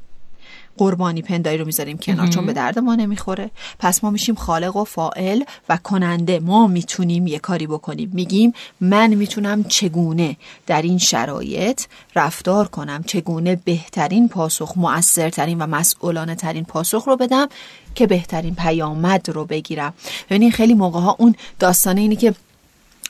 [0.78, 3.50] قربانی پنداری رو می‌ذاریم کنار چون به درد ما نمی‌خوره.
[3.78, 6.40] پس ما میشیم خالق و فائل و کننده.
[6.40, 8.10] ما می‌تونیم یه کاری بکنیم.
[8.14, 11.82] میگیم من می‌تونم چگونه در این شرایط
[12.16, 17.48] رفتار کنم چگونه بهترین پاسخ مؤثرترین و مسئولانه ترین پاسخ رو بدم
[17.94, 19.94] که بهترین پیامد رو بگیرم.
[20.30, 22.34] ببینین خیلی موقع ها اون داستانه اینه که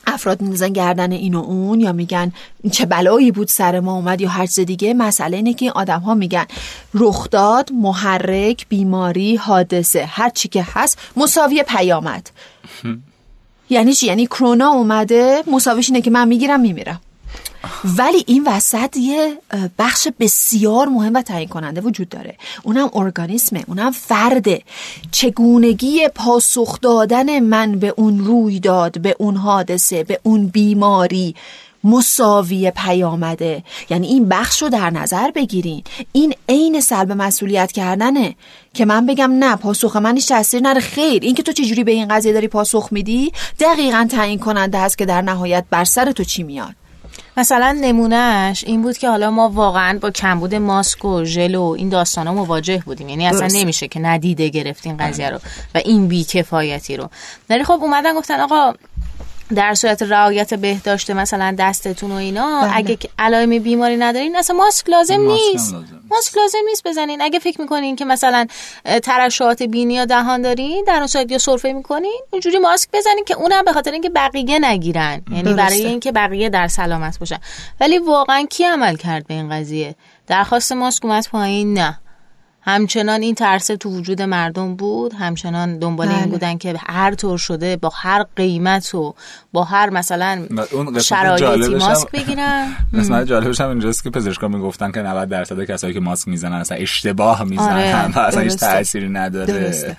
[0.06, 2.32] افراد میندازن گردن این و اون یا میگن
[2.72, 4.94] چه بلایی بود سر ما اومد یا هر چیز دیگه.
[4.94, 6.44] مسئله اینه که این آدم ها میگن
[6.94, 12.30] رخداد محرک بیماری حادثه هر چی که هست مساوی پیامد.
[13.70, 17.00] یعنی چی؟ یعنی کرونا اومده مساویش اینه که من می‌گیرم میمیرم.
[17.84, 19.38] ولی این وسط یه
[19.78, 22.36] بخش بسیار مهم و تعیین کننده وجود داره.
[22.62, 24.62] اونم ارگانیسمه اونم فرده.
[25.10, 31.34] چگونگی پاسخ دادن من به اون رویداد به اون حادثه به اون بیماری
[31.84, 33.64] مساوی پیامده.
[33.90, 35.82] یعنی این بخش رو در نظر بگیرین.
[36.12, 38.34] این عین سلب مسئولیت کردنه
[38.74, 41.92] که من بگم نه پاسخ من هیچ تاثیر نره خیر این که تو چجوری به
[41.92, 46.24] این قضیه داری پاسخ میدی؟ دقیقا تعیین کننده هست که در نهایت بر سر تو
[46.24, 46.74] چی میاد.
[47.36, 51.88] مثلا نمونهش این بود که حالا ما واقعا با کمبود ماسک و ژل و این
[51.88, 53.08] داستانا مواجه بودیم.
[53.08, 53.48] یعنی اصلا.
[53.52, 55.38] نمیشه که ندیده گرفتین قضیه رو
[55.74, 57.08] و این بیکفایتی رو.
[57.50, 58.74] ولی خب اومدن گفتن آقا
[59.54, 62.76] در صورت رعایت بهداشت مثلا دستتون و اینا بله.
[62.76, 65.72] اگه علائم بیماری ندارین اصلا ماسک لازم ماسک نیست.
[65.72, 66.00] لازم.
[66.10, 67.22] ماسک لازم نیست بزنین.
[67.22, 68.46] اگه فکر می‌کنین که مثلا
[69.02, 73.34] ترشحات بینی یا دهان دارین در اون صورت یا سرفه می‌کنین اونجوری ماسک بزنین که
[73.34, 75.22] اونم به خاطر اینکه بقیه نگیرن.
[75.30, 75.56] یعنی درسته.
[75.56, 77.38] برای اینکه بقیه در سلامت باشن.
[77.80, 79.94] ولی واقعا کی عمل کرد به این قضیه؟
[80.26, 81.98] درخواست ماسک اومد پایین؟ نه.
[82.62, 85.12] همچنان این ترس تو وجود مردم بود.
[85.14, 86.26] همچنان دنبال این بله.
[86.26, 89.14] بودن که هر طور شده با هر قیمت و
[89.52, 90.46] با هر مثلا
[91.02, 92.72] شرایطی ماسک بگیرن.
[92.98, 96.78] قسمت جالبش هم اینجاست که پزشکا می‌گفتن که 90 درصد کسایی که ماسک می‌زنن اصلا
[96.78, 98.12] اشتباه می‌زنن.
[98.14, 98.56] آره، اصلا هیچ.
[98.56, 99.52] تأثیری نداره.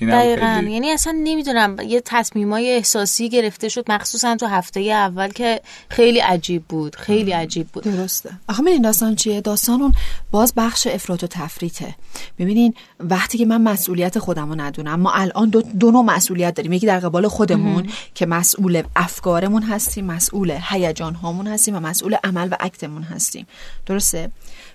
[0.00, 0.54] دقیقا.
[0.54, 3.84] خیلی- یعنی اصلا نمی‌دونم یه تصمیمای احساسی گرفته شد.
[3.92, 7.84] مخصوصا تو هفته اول که خیلی عجیب بود خیلی عجیب بود.
[7.84, 8.30] درسته.
[8.48, 9.94] آخه میدین داستان چیه؟ داستان اون
[10.30, 11.91] باز بخش افراط و تفریطه.
[12.38, 16.72] ببینین وقتی که من مسئولیت خودم رو ندونم ما الان دو, دو نوع مسئولیت داریم.
[16.72, 22.48] یکی در قبال خودمون که مسئول افکارمون هستیم مسئول هیجان هامون هستیم و مسئول عمل
[22.50, 23.46] و اکتمون هستیم.
[23.86, 24.30] درسته؟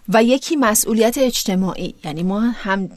[0.09, 1.95] و یکی مسئولیت اجتماعی.
[2.03, 2.89] یعنی ما هم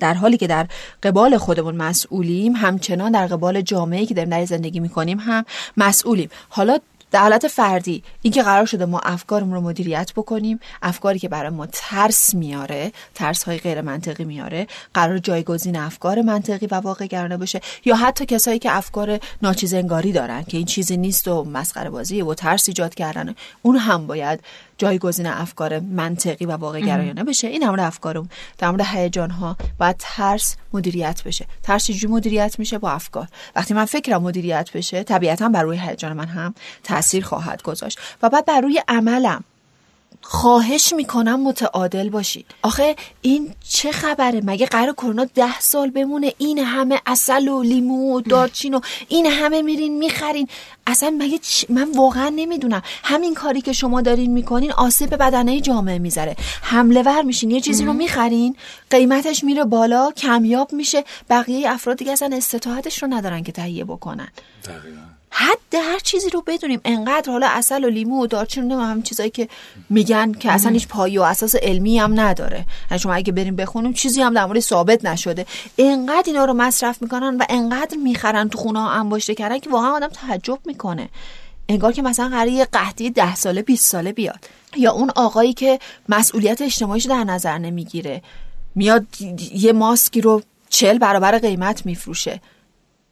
[0.00, 0.66] در حالی که در
[1.02, 5.44] قبال خودمون مسئولیم همچنان در قبال جامعه که داریم در زندگی می‌کنیم هم
[5.76, 6.28] مسئولیم.
[6.48, 6.78] حالا
[7.16, 11.66] در حالت فردی اینکه قرار شده ما افکارمون رو مدیریت بکنیم افکاری که برای ما
[11.72, 17.60] ترس میاره ترس های غیر منطقی میاره قرار جایگزین افکار منطقی و واقع گرانه بشه
[17.84, 22.34] یا حتی کسایی که افکار ناچیزنگاری دارن که این چیزی نیست و مسخره بازیه و
[22.34, 24.40] ترس ایجاد کردن اون هم باید
[24.78, 27.48] جایگزین افکار منطقی و واقع گرایانه بشه.
[27.48, 31.46] این مورد افکارم در مورد هیجان ها باید ترس مدیریت بشه.
[31.62, 33.28] ترس چجوری مدیریت میشه؟ با افکار.
[33.56, 37.98] وقتی من فکرم مدیریت بشه طبیعتا بر روی هیجان من هم تاثیر خواهد گذاشت.
[38.22, 39.44] و بعد بر روی عملم
[40.28, 42.46] خواهش می‌کنم متعادل باشید.
[42.62, 48.16] آخه این چه خبره؟ مگه قرار کرونا ده سال بمونه؟ این همه اصل و لیمو
[48.16, 50.48] و دارچین و این همه میرین می‌خرین.
[50.86, 52.82] اصلا مگه چ- من واقعا نمی‌دونم.
[53.04, 56.36] همین کاری که شما دارین می‌کنین آسیب به بدنه جامعه می‌ذاره.
[56.62, 57.50] حمله ور میشین.
[57.50, 58.56] یه چیزی رو می‌خرین
[58.90, 61.04] قیمتش میره بالا کمیاب میشه.
[61.30, 64.28] بقیه افراد دیگه اصلا استطاعتش رو ندارن که تهیه بکنن.
[64.64, 65.15] دقیقاً.
[65.38, 66.80] حد هر چیزی رو بدونیم.
[66.84, 69.48] انقدر حالا اصل و لیمو و دارچین و هم چیزایی که
[69.90, 72.66] میگن که اصلا هیچ پایه و اساس علمی هم نداره.
[72.90, 75.46] یعنی شما اگه بریم بخونیم چیزی هم در مورد ثابت نشده.
[75.78, 79.90] انقدر اینا رو مصرف می‌کنن و انقدر می‌خرن تو خونه ها انباشته کردن که واقعا
[79.90, 81.08] آدم تعجب می‌کنه.
[81.68, 84.48] انگار که مثلا قراره یه قحطی ده ساله 20 ساله بیاد.
[84.76, 88.22] یا اون آقایی که مسئولیت اجتماعیش در نظر نمی‌گیره
[88.74, 89.06] میاد
[89.54, 92.40] یه ماسکی رو چل برابر قیمت میفروشه.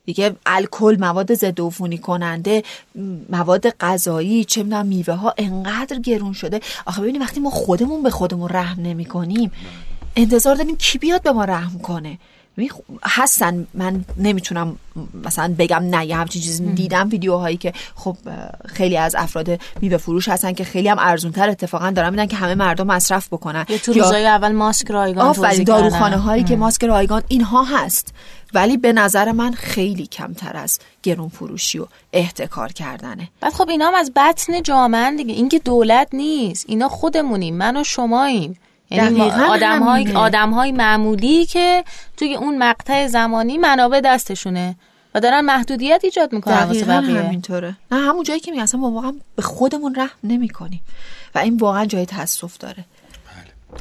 [0.07, 2.63] دیگه الکل مواد ضد عفونی کننده
[3.31, 6.61] مواد غذایی چه می‌دونم میوه ها انقدر گرون شده.
[6.87, 9.53] آخه ببینید وقتی ما خودمون به خودمون رحم نمی کنیم
[10.17, 12.19] انتظار داریم کی بیاد به ما رحم کنه؟
[13.05, 13.67] هستن.
[13.75, 14.77] من نمی‌تونم
[15.25, 16.65] مثلا بگم نه یه همچین چیزی.
[16.65, 18.17] دیدم ویدیوهایی که خب
[18.67, 22.55] خیلی از افراد میوه فروش هستن که خیلی هم ارزونتر اتفاقا دارن میدن که همه
[22.55, 23.67] مردم مصرف بکنن.
[23.69, 26.17] یا تو روزای اول ماسک رایگان توزیع داروخانه.
[26.17, 28.15] هایی که ماسک رایگان اینها هست.
[28.55, 33.29] ولی به نظر من خیلی کمتر از گرون فروشی و احتکار کردنه.
[33.41, 35.35] بعد خب اینا هم از بطن جامعه دیگه.
[35.35, 36.65] این که دولت نیست.
[36.69, 37.57] اینا خودمونیم.
[37.57, 38.59] من و شماییم.
[38.91, 40.13] یعنی آدم های.
[40.13, 41.85] آدم های معمولی که
[42.17, 44.77] توی اون مقطع زمانی منابع دستشونه
[45.15, 47.23] و دارن محدودیت ایجاد می‌کنن واسه بقیه.
[47.23, 47.77] همینطوره.
[47.93, 50.81] نه همون جایی که میگم اصلا ما واقعا به خودمون رحم نمی کنیم
[51.35, 52.85] و این واقعا جای تاسف داره.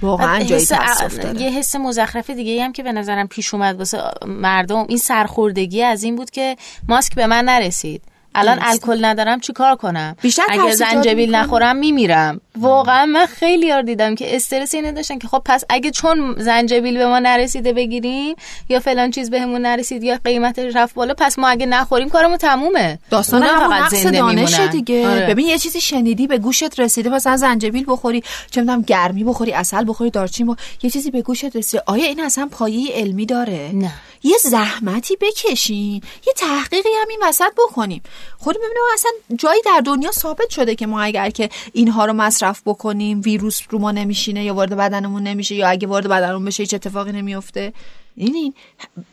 [0.02, 1.42] واقعا بعد جای تاسف داره.
[1.42, 6.04] یه حس مزخرف دیگه هم که به نظرم پیش اومد واسه مردم این سرخوردگی از
[6.04, 6.56] این بود که
[6.88, 8.02] ماسک به من نرسید.
[8.36, 8.60] الان.
[8.62, 11.36] الکل ندارم چیکار کنم بیشتر ایجاد زنجبیل.
[11.36, 15.92] نخورم میمیرم واقعا من خیلی یار دیدم که استرس اینو داشتن که خب پس اگه
[15.92, 18.36] چون زنجبیل به ما نرسیده بگیریم
[18.70, 23.00] یا فلان چیز بهمون نرسید یا قیمتش رفت بالا پس ما اگه نخوریم کارمون تمومه
[23.10, 24.68] داستان همون فقط زنده دانشه.
[24.68, 25.28] دیگه آره.
[25.28, 29.84] ببین یه چیزی شنیدی به گوشت رسیده مثلا زنجبیل بخوری چه می‌دونم گرمی بخوری اصل
[29.88, 33.92] بخوری دارچین بخوری یه چیزی به گوشت رسیده آیا این اصلا پایه علمی داره نه.
[34.24, 36.02] یه زحمتی بکشین.
[36.28, 38.02] یه تحقیقی هم این وسط بکنیم
[38.38, 42.62] خود ببینیم اصلا جایی در دنیا ثابت شده که ما اگر که اینها رو مصرف
[42.66, 46.74] بکنیم ویروس رو ما نمیشینه یا وارد بدنمون نمیشه یا اگه وارد بدنمون بشه هیچ
[46.74, 47.74] اتفاقی نمیفته
[48.16, 48.54] این این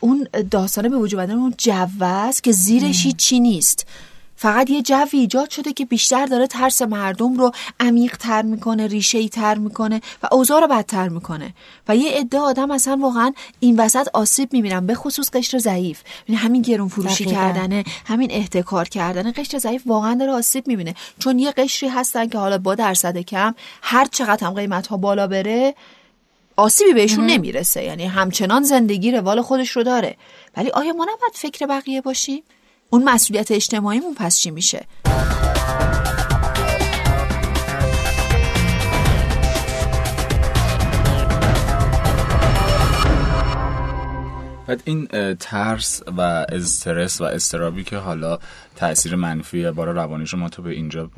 [0.01, 3.87] اون داستانه به وجود بدن اون جو است که زیرش هیچی نیست.
[4.43, 9.19] فقط یه جوی ایجاد شده که بیشتر داره ترس مردم رو عمیق تر می‌کنه ریشه
[9.19, 11.55] ای تر می‌کنه و اوضاع رو بدتر می‌کنه.
[11.89, 16.01] و یه عده آدم اصلا واقعا این وسط آسیب می‌بینن به خصوص قشر ضعیف.
[16.29, 17.41] یعنی همین گرون فروشی دقیقاً.
[17.41, 20.95] کردنه همین احتکار کردن قشر ضعیف واقعا داره آسیب می‌بینه.
[21.19, 25.27] چون یه قشری هستن که حالا با درصد کم هر چقدر هم قیمت ها بالا
[25.27, 25.75] بره
[26.57, 27.83] آسیبی بهشون نمی‌رسه.
[27.85, 30.17] یعنی همچنان زندگی روال خودش رو داره.
[30.57, 32.43] ولی آیا ما نباید فکر بقیه باشیم؟
[32.91, 34.87] اون مسئولیت اجتماعیمون پس چی میشه؟
[44.67, 48.39] بعد این ترس و استرس و استرابی که حالا
[48.77, 51.11] تاثیر منفی بار روانیش ما تو به اینجا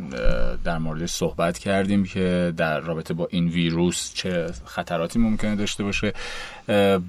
[0.65, 6.13] در مورد صحبت کردیم که در رابطه با این ویروس چه خطراتی ممکنه داشته باشه.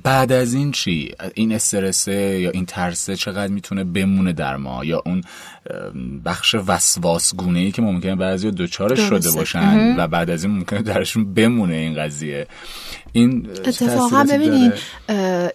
[0.04, 5.02] بعد از این چی؟ این استرسه یا این ترسه چقدر می‌تونه بمونه در ما؟ یا
[5.06, 5.24] اون
[6.26, 10.82] بخش وسواس گونه ای که ممکنه بعضی دوچارش شده باشن و بعد از این ممکنه
[10.82, 12.48] درشون بمونه این قضیه.
[13.12, 14.74] این اتفاقا ببینین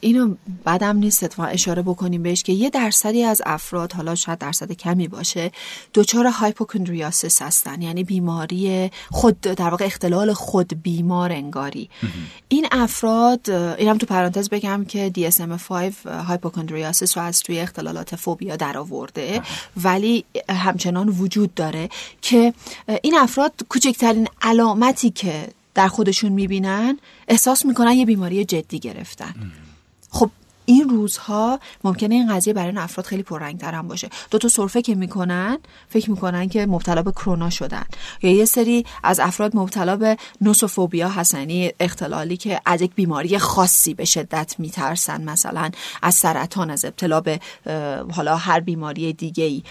[0.00, 4.72] اینو بعدم نیست اتفاقا اشاره بکنیم بهش که یه درصدی از افراد حالا شاید درصد
[4.88, 5.50] کمی باشه
[5.94, 11.90] دچار هایپوکندریاسیس هستن یعنی بیماری خود در واقع اختلال خود بیمار انگاری.
[12.48, 18.78] این افراد اینم تو پرانتز بگم که DSM-5 هایپوکندریاسیس رو از توی اختلالات فوبیا در
[18.78, 19.42] آورده
[19.76, 21.88] ولی همچنان وجود داره
[22.22, 22.54] که
[23.02, 29.34] این افراد کوچکترین علامتی که در خودشون می‌بینن احساس می‌کنن یه بیماری جدی گرفتن.
[30.68, 34.08] این روزها ممکنه این قضیه برای این افراد خیلی پررنگتر هم باشه.
[34.30, 35.58] دو تا سرفه که می‌کنن
[35.88, 37.84] فکر می‌کنن که مبتلا به کرونا شدن.
[38.22, 41.38] یا یه سری از افراد مبتلا به نوسوفوبیا هستن.
[41.38, 45.70] یعنی اختلالی که از یک بیماری خاصی به شدت میترسن مثلا
[46.02, 47.40] از سرطان از ابتلا به
[48.12, 49.62] حالا هر بیماری دیگه ای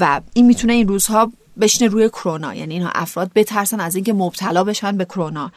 [0.00, 2.54] و این می‌تونه این روزها بشینه روی کرونا.
[2.54, 5.52] یعنی اینها افراد بترسن از اینکه مبتلا بشن به کرونا.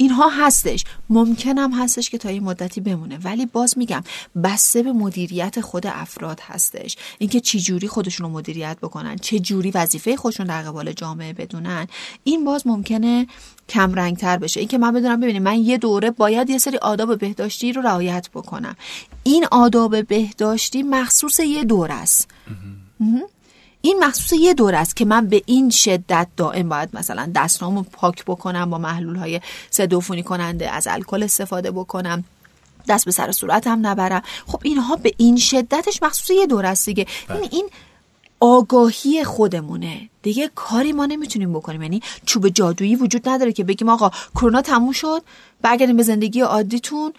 [0.00, 0.84] اینها هستش.
[1.10, 3.18] ممکنم هستش که تا این مدتی بمونه.
[3.24, 4.02] ولی باز میگم
[4.44, 6.96] بسته به مدیریت خود افراد هستش.
[7.18, 11.86] اینکه چی جوری خودشون رو مدیریت بکنن چه جوری وظیفه خودشون در قبال جامعه بدونن
[12.24, 13.26] این باز ممکنه
[13.68, 14.60] کم رنگ تر بشه.
[14.60, 18.76] اینکه من بدونم ببینید من یه دوره باید یه سری آداب بهداشتی رو رعایت بکنم.
[19.22, 22.28] این آداب بهداشتی مخصوص یه دور است
[23.82, 28.24] این مخصوص یه دور است که من به این شدت دائم باید مثلا دستامو پاک
[28.24, 32.24] بکنم با محلول های سدوفونی کننده از الکل استفاده بکنم
[32.88, 34.22] دست به سر صورتم نبرم.
[34.46, 37.06] خب اینها به این شدتش مخصوص یه دور است دیگه.
[37.28, 37.48] این بله.
[37.52, 37.68] این
[38.40, 40.08] آگاهی خودمونه.
[40.22, 41.82] دیگه کاری ما نمی‌تونیم بکنیم.
[41.82, 45.22] یعنی چوب جادویی وجود نداره که بگیم آقا کرونا تموم شد
[45.62, 47.12] برگردیم به زندگی عادیتون.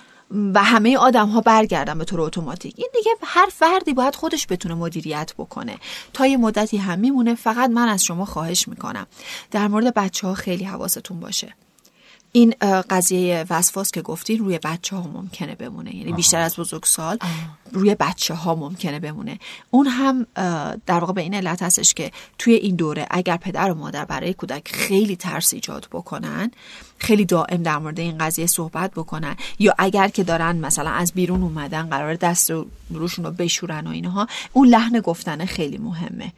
[0.53, 2.73] و همه آدم ها برگردن به طور اتوماتیک.
[2.77, 5.77] این دیگه هر فردی باید خودش بتونه مدیریت بکنه.
[6.13, 9.07] تا یه مدتی هم میمونه فقط من از شما خواهش می‌کنم.
[9.51, 11.55] در مورد بچه ها خیلی حواستون باشه.
[12.31, 12.53] این
[12.89, 15.95] قضیه وسواس که گفتین روی بچه ها ممکنه بمونه.
[15.95, 17.17] یعنی بیشتر از بزرگ سال
[17.71, 19.39] روی بچه ها ممکنه بمونه.
[19.71, 20.27] اون هم
[20.85, 24.33] در واقع به این علت هستش که توی این دوره اگر پدر و مادر برای
[24.33, 26.51] کودک خیلی ترس ایجاد بکنن
[27.01, 29.35] خیلی دائم در مورد این قضیه صحبت بکنن.
[29.59, 33.89] یا اگر که دارن مثلا از بیرون اومدن قرار دست رو روشون رو بشورن و
[33.89, 36.33] اینها اون لحن گفتن خیلی مهمه.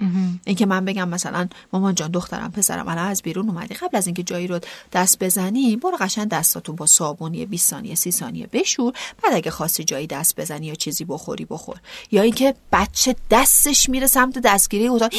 [0.45, 4.23] اینکه من بگم مثلا مامان جان دخترم پسرم الان از بیرون اومدی قبل از اینکه
[4.23, 4.59] جایی رو
[4.93, 8.93] دست بزنی برو قشنگ دستاتو با صابونی 20 ثانیه 30 ثانیه بشور.
[9.23, 11.77] بعد اگه خواستی جایی دست بزنی یا چیزی بخوری بخور.
[12.11, 15.09] یا اینکه بچه دستش میره سمت دستگیری اتاق.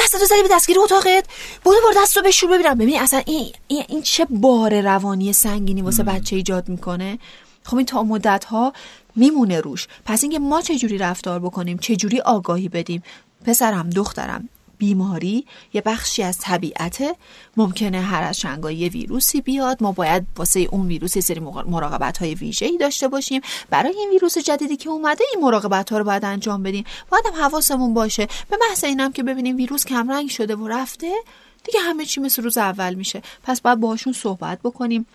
[0.00, 1.24] دست تو زدی به دستگیری اتاقت.
[1.64, 1.76] برو
[2.16, 2.74] رو بشور ببینم.
[2.74, 7.18] ببین اصلا این, این, این چه بار روانی سنگینی واسه بچه ایجاد می‌کنه.
[7.64, 8.72] خب این تا مدت ها
[9.16, 9.88] میمونه روش.
[10.04, 13.02] پس اینکه ما چه جوری رفتار بکنیم چه جوری آگاهی بدیم.
[13.46, 14.48] پسرم دخترم
[14.80, 17.16] بیماری یه بخشی از طبیعته.
[17.56, 19.82] ممکنه هر از شنگایی ویروسی بیاد.
[19.82, 23.40] ما باید واسه اون ویروس یه سری مراقبت های ویژه ای داشته باشیم.
[23.70, 26.84] برای این ویروس جدیدی که اومده این مراقبت ها رو باید انجام بدیم.
[27.10, 28.28] باید هم حواسمون باشه.
[28.50, 31.12] به محض اینم که ببینیم ویروس کمرنگ شده و رفته
[31.64, 33.22] دیگه همه چی مثل روز اول میشه.
[33.42, 35.06] پس باید باشون صحبت بکنیم.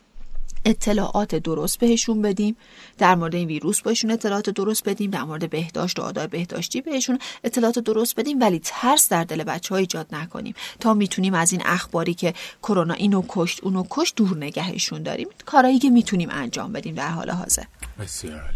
[0.65, 2.55] اطلاعات درست بهشون بدیم.
[2.97, 5.11] در مورد این ویروس بهشون اطلاعات درست بدیم.
[5.11, 8.41] در مورد بهداشت و آداب بهداشتی بهشون اطلاعات درست بدیم.
[8.41, 10.55] ولی ترس در دل بچه ها ایجاد نکنیم.
[10.79, 15.27] تا می‌تونیم از این اخباری که کرونا اینو کشت اونو کشت دور نگهشون داریم.
[15.45, 17.63] کارایی که می‌تونیم انجام بدیم در حال حاضر.
[17.99, 18.53] بسیار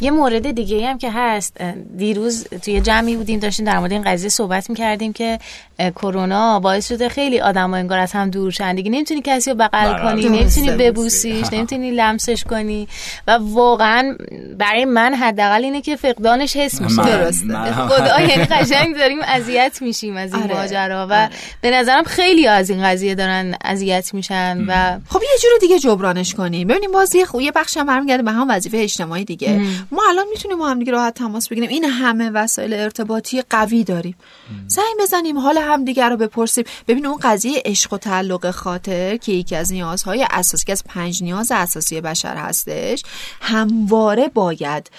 [0.00, 1.56] یه مورد دیگه هم که هست
[1.96, 5.38] دیروز توی جمعی بودیم داشتیم در مورد این قضیه صحبت می‌کردیم که
[5.78, 8.74] کرونا باعث شده خیلی آدم ها انگار از هم دور شن.
[8.74, 10.02] دیگه نمی‌تونی کسی رو بغل بله.
[10.02, 12.88] کنی نمی‌تونی ببوسیش نمی‌تونی لمسش کنی.
[13.26, 14.16] و واقعا
[14.58, 17.02] برای من حداقل اینه که فقدانش حس میشه.
[17.02, 17.72] درسته.
[17.72, 20.54] خدا یعنی قشنگ داریم اذیت میشیم از این آره.
[20.54, 21.06] ماجرا.
[21.06, 21.30] و آره.
[21.60, 26.34] به نظرم خیلی از این قضیه دارن اذیت میشن و خب یه جور دیگه جبرانش
[26.34, 26.68] کنیم.
[26.68, 29.60] ببینیم باز یه بخش هم برمیگرده به هم وظیفه اجتماعی دیگه.
[29.90, 31.70] ما الان می‌تونیم با هم دیگه راحت تماس بگیریم.
[31.70, 34.16] این همه وسایل ارتباطی قوی داریم.
[34.66, 36.64] زنگ بزنیم حال همدیگه رو بپرسیم.
[36.88, 41.22] ببین اون قضیه عشق و تعلق خاطر که یکی از نیازهای اساسی که از پنج
[41.22, 43.02] نیاز اساسی بشر هستش
[43.40, 44.90] همواره باید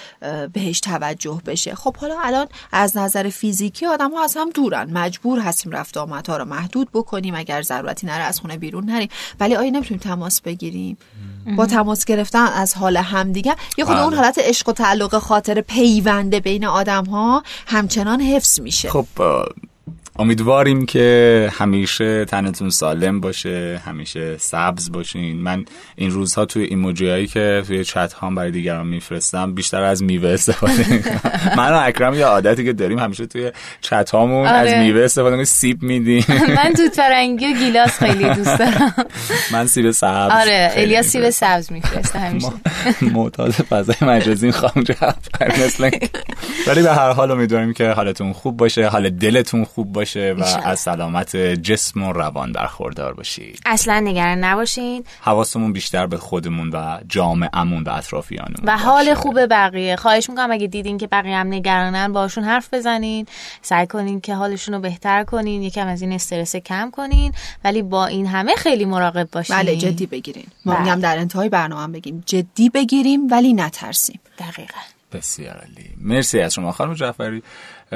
[0.53, 1.75] بهش توجه بشه.
[1.75, 4.89] خب حالا الان از نظر فیزیکی آدم ها از هم دورن.
[4.93, 9.09] مجبور هستیم رفت آمدها رو محدود بکنیم اگر ضرورتی نره از خونه بیرون نریم.
[9.39, 10.97] ولی آیا نمی‌تونیم تماس بگیریم؟
[11.55, 13.55] با تماس گرفتن از حال همدیگه.
[13.77, 14.19] یه خود اون بله.
[14.19, 18.89] حالت عشق و تعلق خاطر پیونده بین آدم ها همچنان حفظ میشه.
[18.89, 19.05] خب
[20.19, 25.41] امیدواریم که همیشه تنتون سالم باشه همیشه سبز باشین.
[25.41, 25.65] من
[25.95, 30.29] این روزها توی ایموجی هایی که توی چت هام برای دیگران میفرستم بیشتر از میوه
[30.29, 31.03] استفاده
[31.57, 33.51] من و اکرم یه عادتی که داریم همیشه توی
[33.81, 34.83] چت هامون از آره.
[34.83, 36.25] میوه استفاده می‌کنیم سیب میدیم.
[36.57, 38.93] من توت فرنگی و گیلاس خیلی دوست دارم.
[39.51, 42.51] من سیب سبز آره الیا سیب سبز میفرسته همیشه.
[43.01, 45.89] معتاد فضای مجازی خام جعفر مثل
[46.67, 50.06] ولی به هر حال امیدواریم که حالتون خوب باشه حال دلتون خوب باشه.
[50.07, 56.17] باشه و از سلامت جسم و روان برخوردار باشید اصلا نگران نباشید حواسمون بیشتر به
[56.17, 59.95] خودمون و جامعهمون و اطرافیانمون و حال خوب بقیه.
[59.95, 63.25] خواهش می‌کنم اگه دیدین که بقیه هم نگرانن باشون حرف بزنین.
[63.61, 65.63] سعی کنین که حالشون رو بهتر کنین.
[65.63, 67.33] یکم از این استرس کم کنین.
[67.63, 69.55] ولی با این همه خیلی مراقب باشین.
[69.55, 70.47] بله جدی بگیرین.
[70.65, 70.83] ما بله.
[70.83, 72.23] میگم در انتهای برنامه بگیم.
[72.25, 74.19] جدی بگیریم ولی نترسیم.
[74.39, 74.79] دقیقا.
[75.11, 75.89] بسیار عالی.
[76.01, 77.43] مرسی از شما خانم جعفری.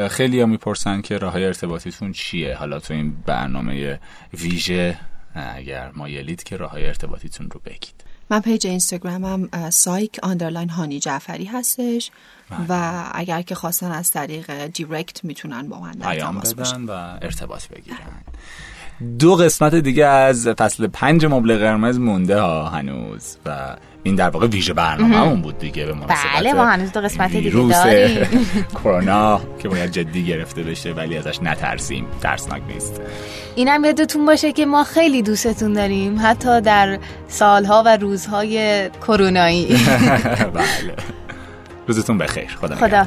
[0.10, 4.00] خیلی ها می‌پرسن که راه ارتباطیتون چیه؟ حالا تو این برنامه
[4.34, 4.98] ویژه
[5.36, 8.04] اگر مایلید که راه ارتباطیتون رو بگید.
[8.30, 12.12] من page اینستاگرامم psych underline هانی جعفری هستش
[12.50, 12.60] بله.
[12.70, 17.68] و اگر که خواستن از طریق direct می‌تونن با من در تماس باشن و ارتباط
[17.68, 17.98] بگیرن.
[19.20, 24.48] دو قسمت دیگه از فصل پنج مبل قرمز مونده ها هنوز و این در واقع
[24.48, 28.46] ویژه برنامه بود دیگه به مناسبت بله ما هنوز دو قسمت دیگه داریم.
[28.84, 32.06] کرونا که باید جدی گرفته بشه ولی ازش نترسیم.
[32.22, 33.02] ترسناک نیست.
[33.56, 39.68] اینم یادتون باشه که ما خیلی دوستتون داریم حتی در سالها و روزهای کرونایی.
[40.54, 40.96] بله.
[41.88, 42.58] روزتون بخیر.
[42.62, 43.04] خدا خدا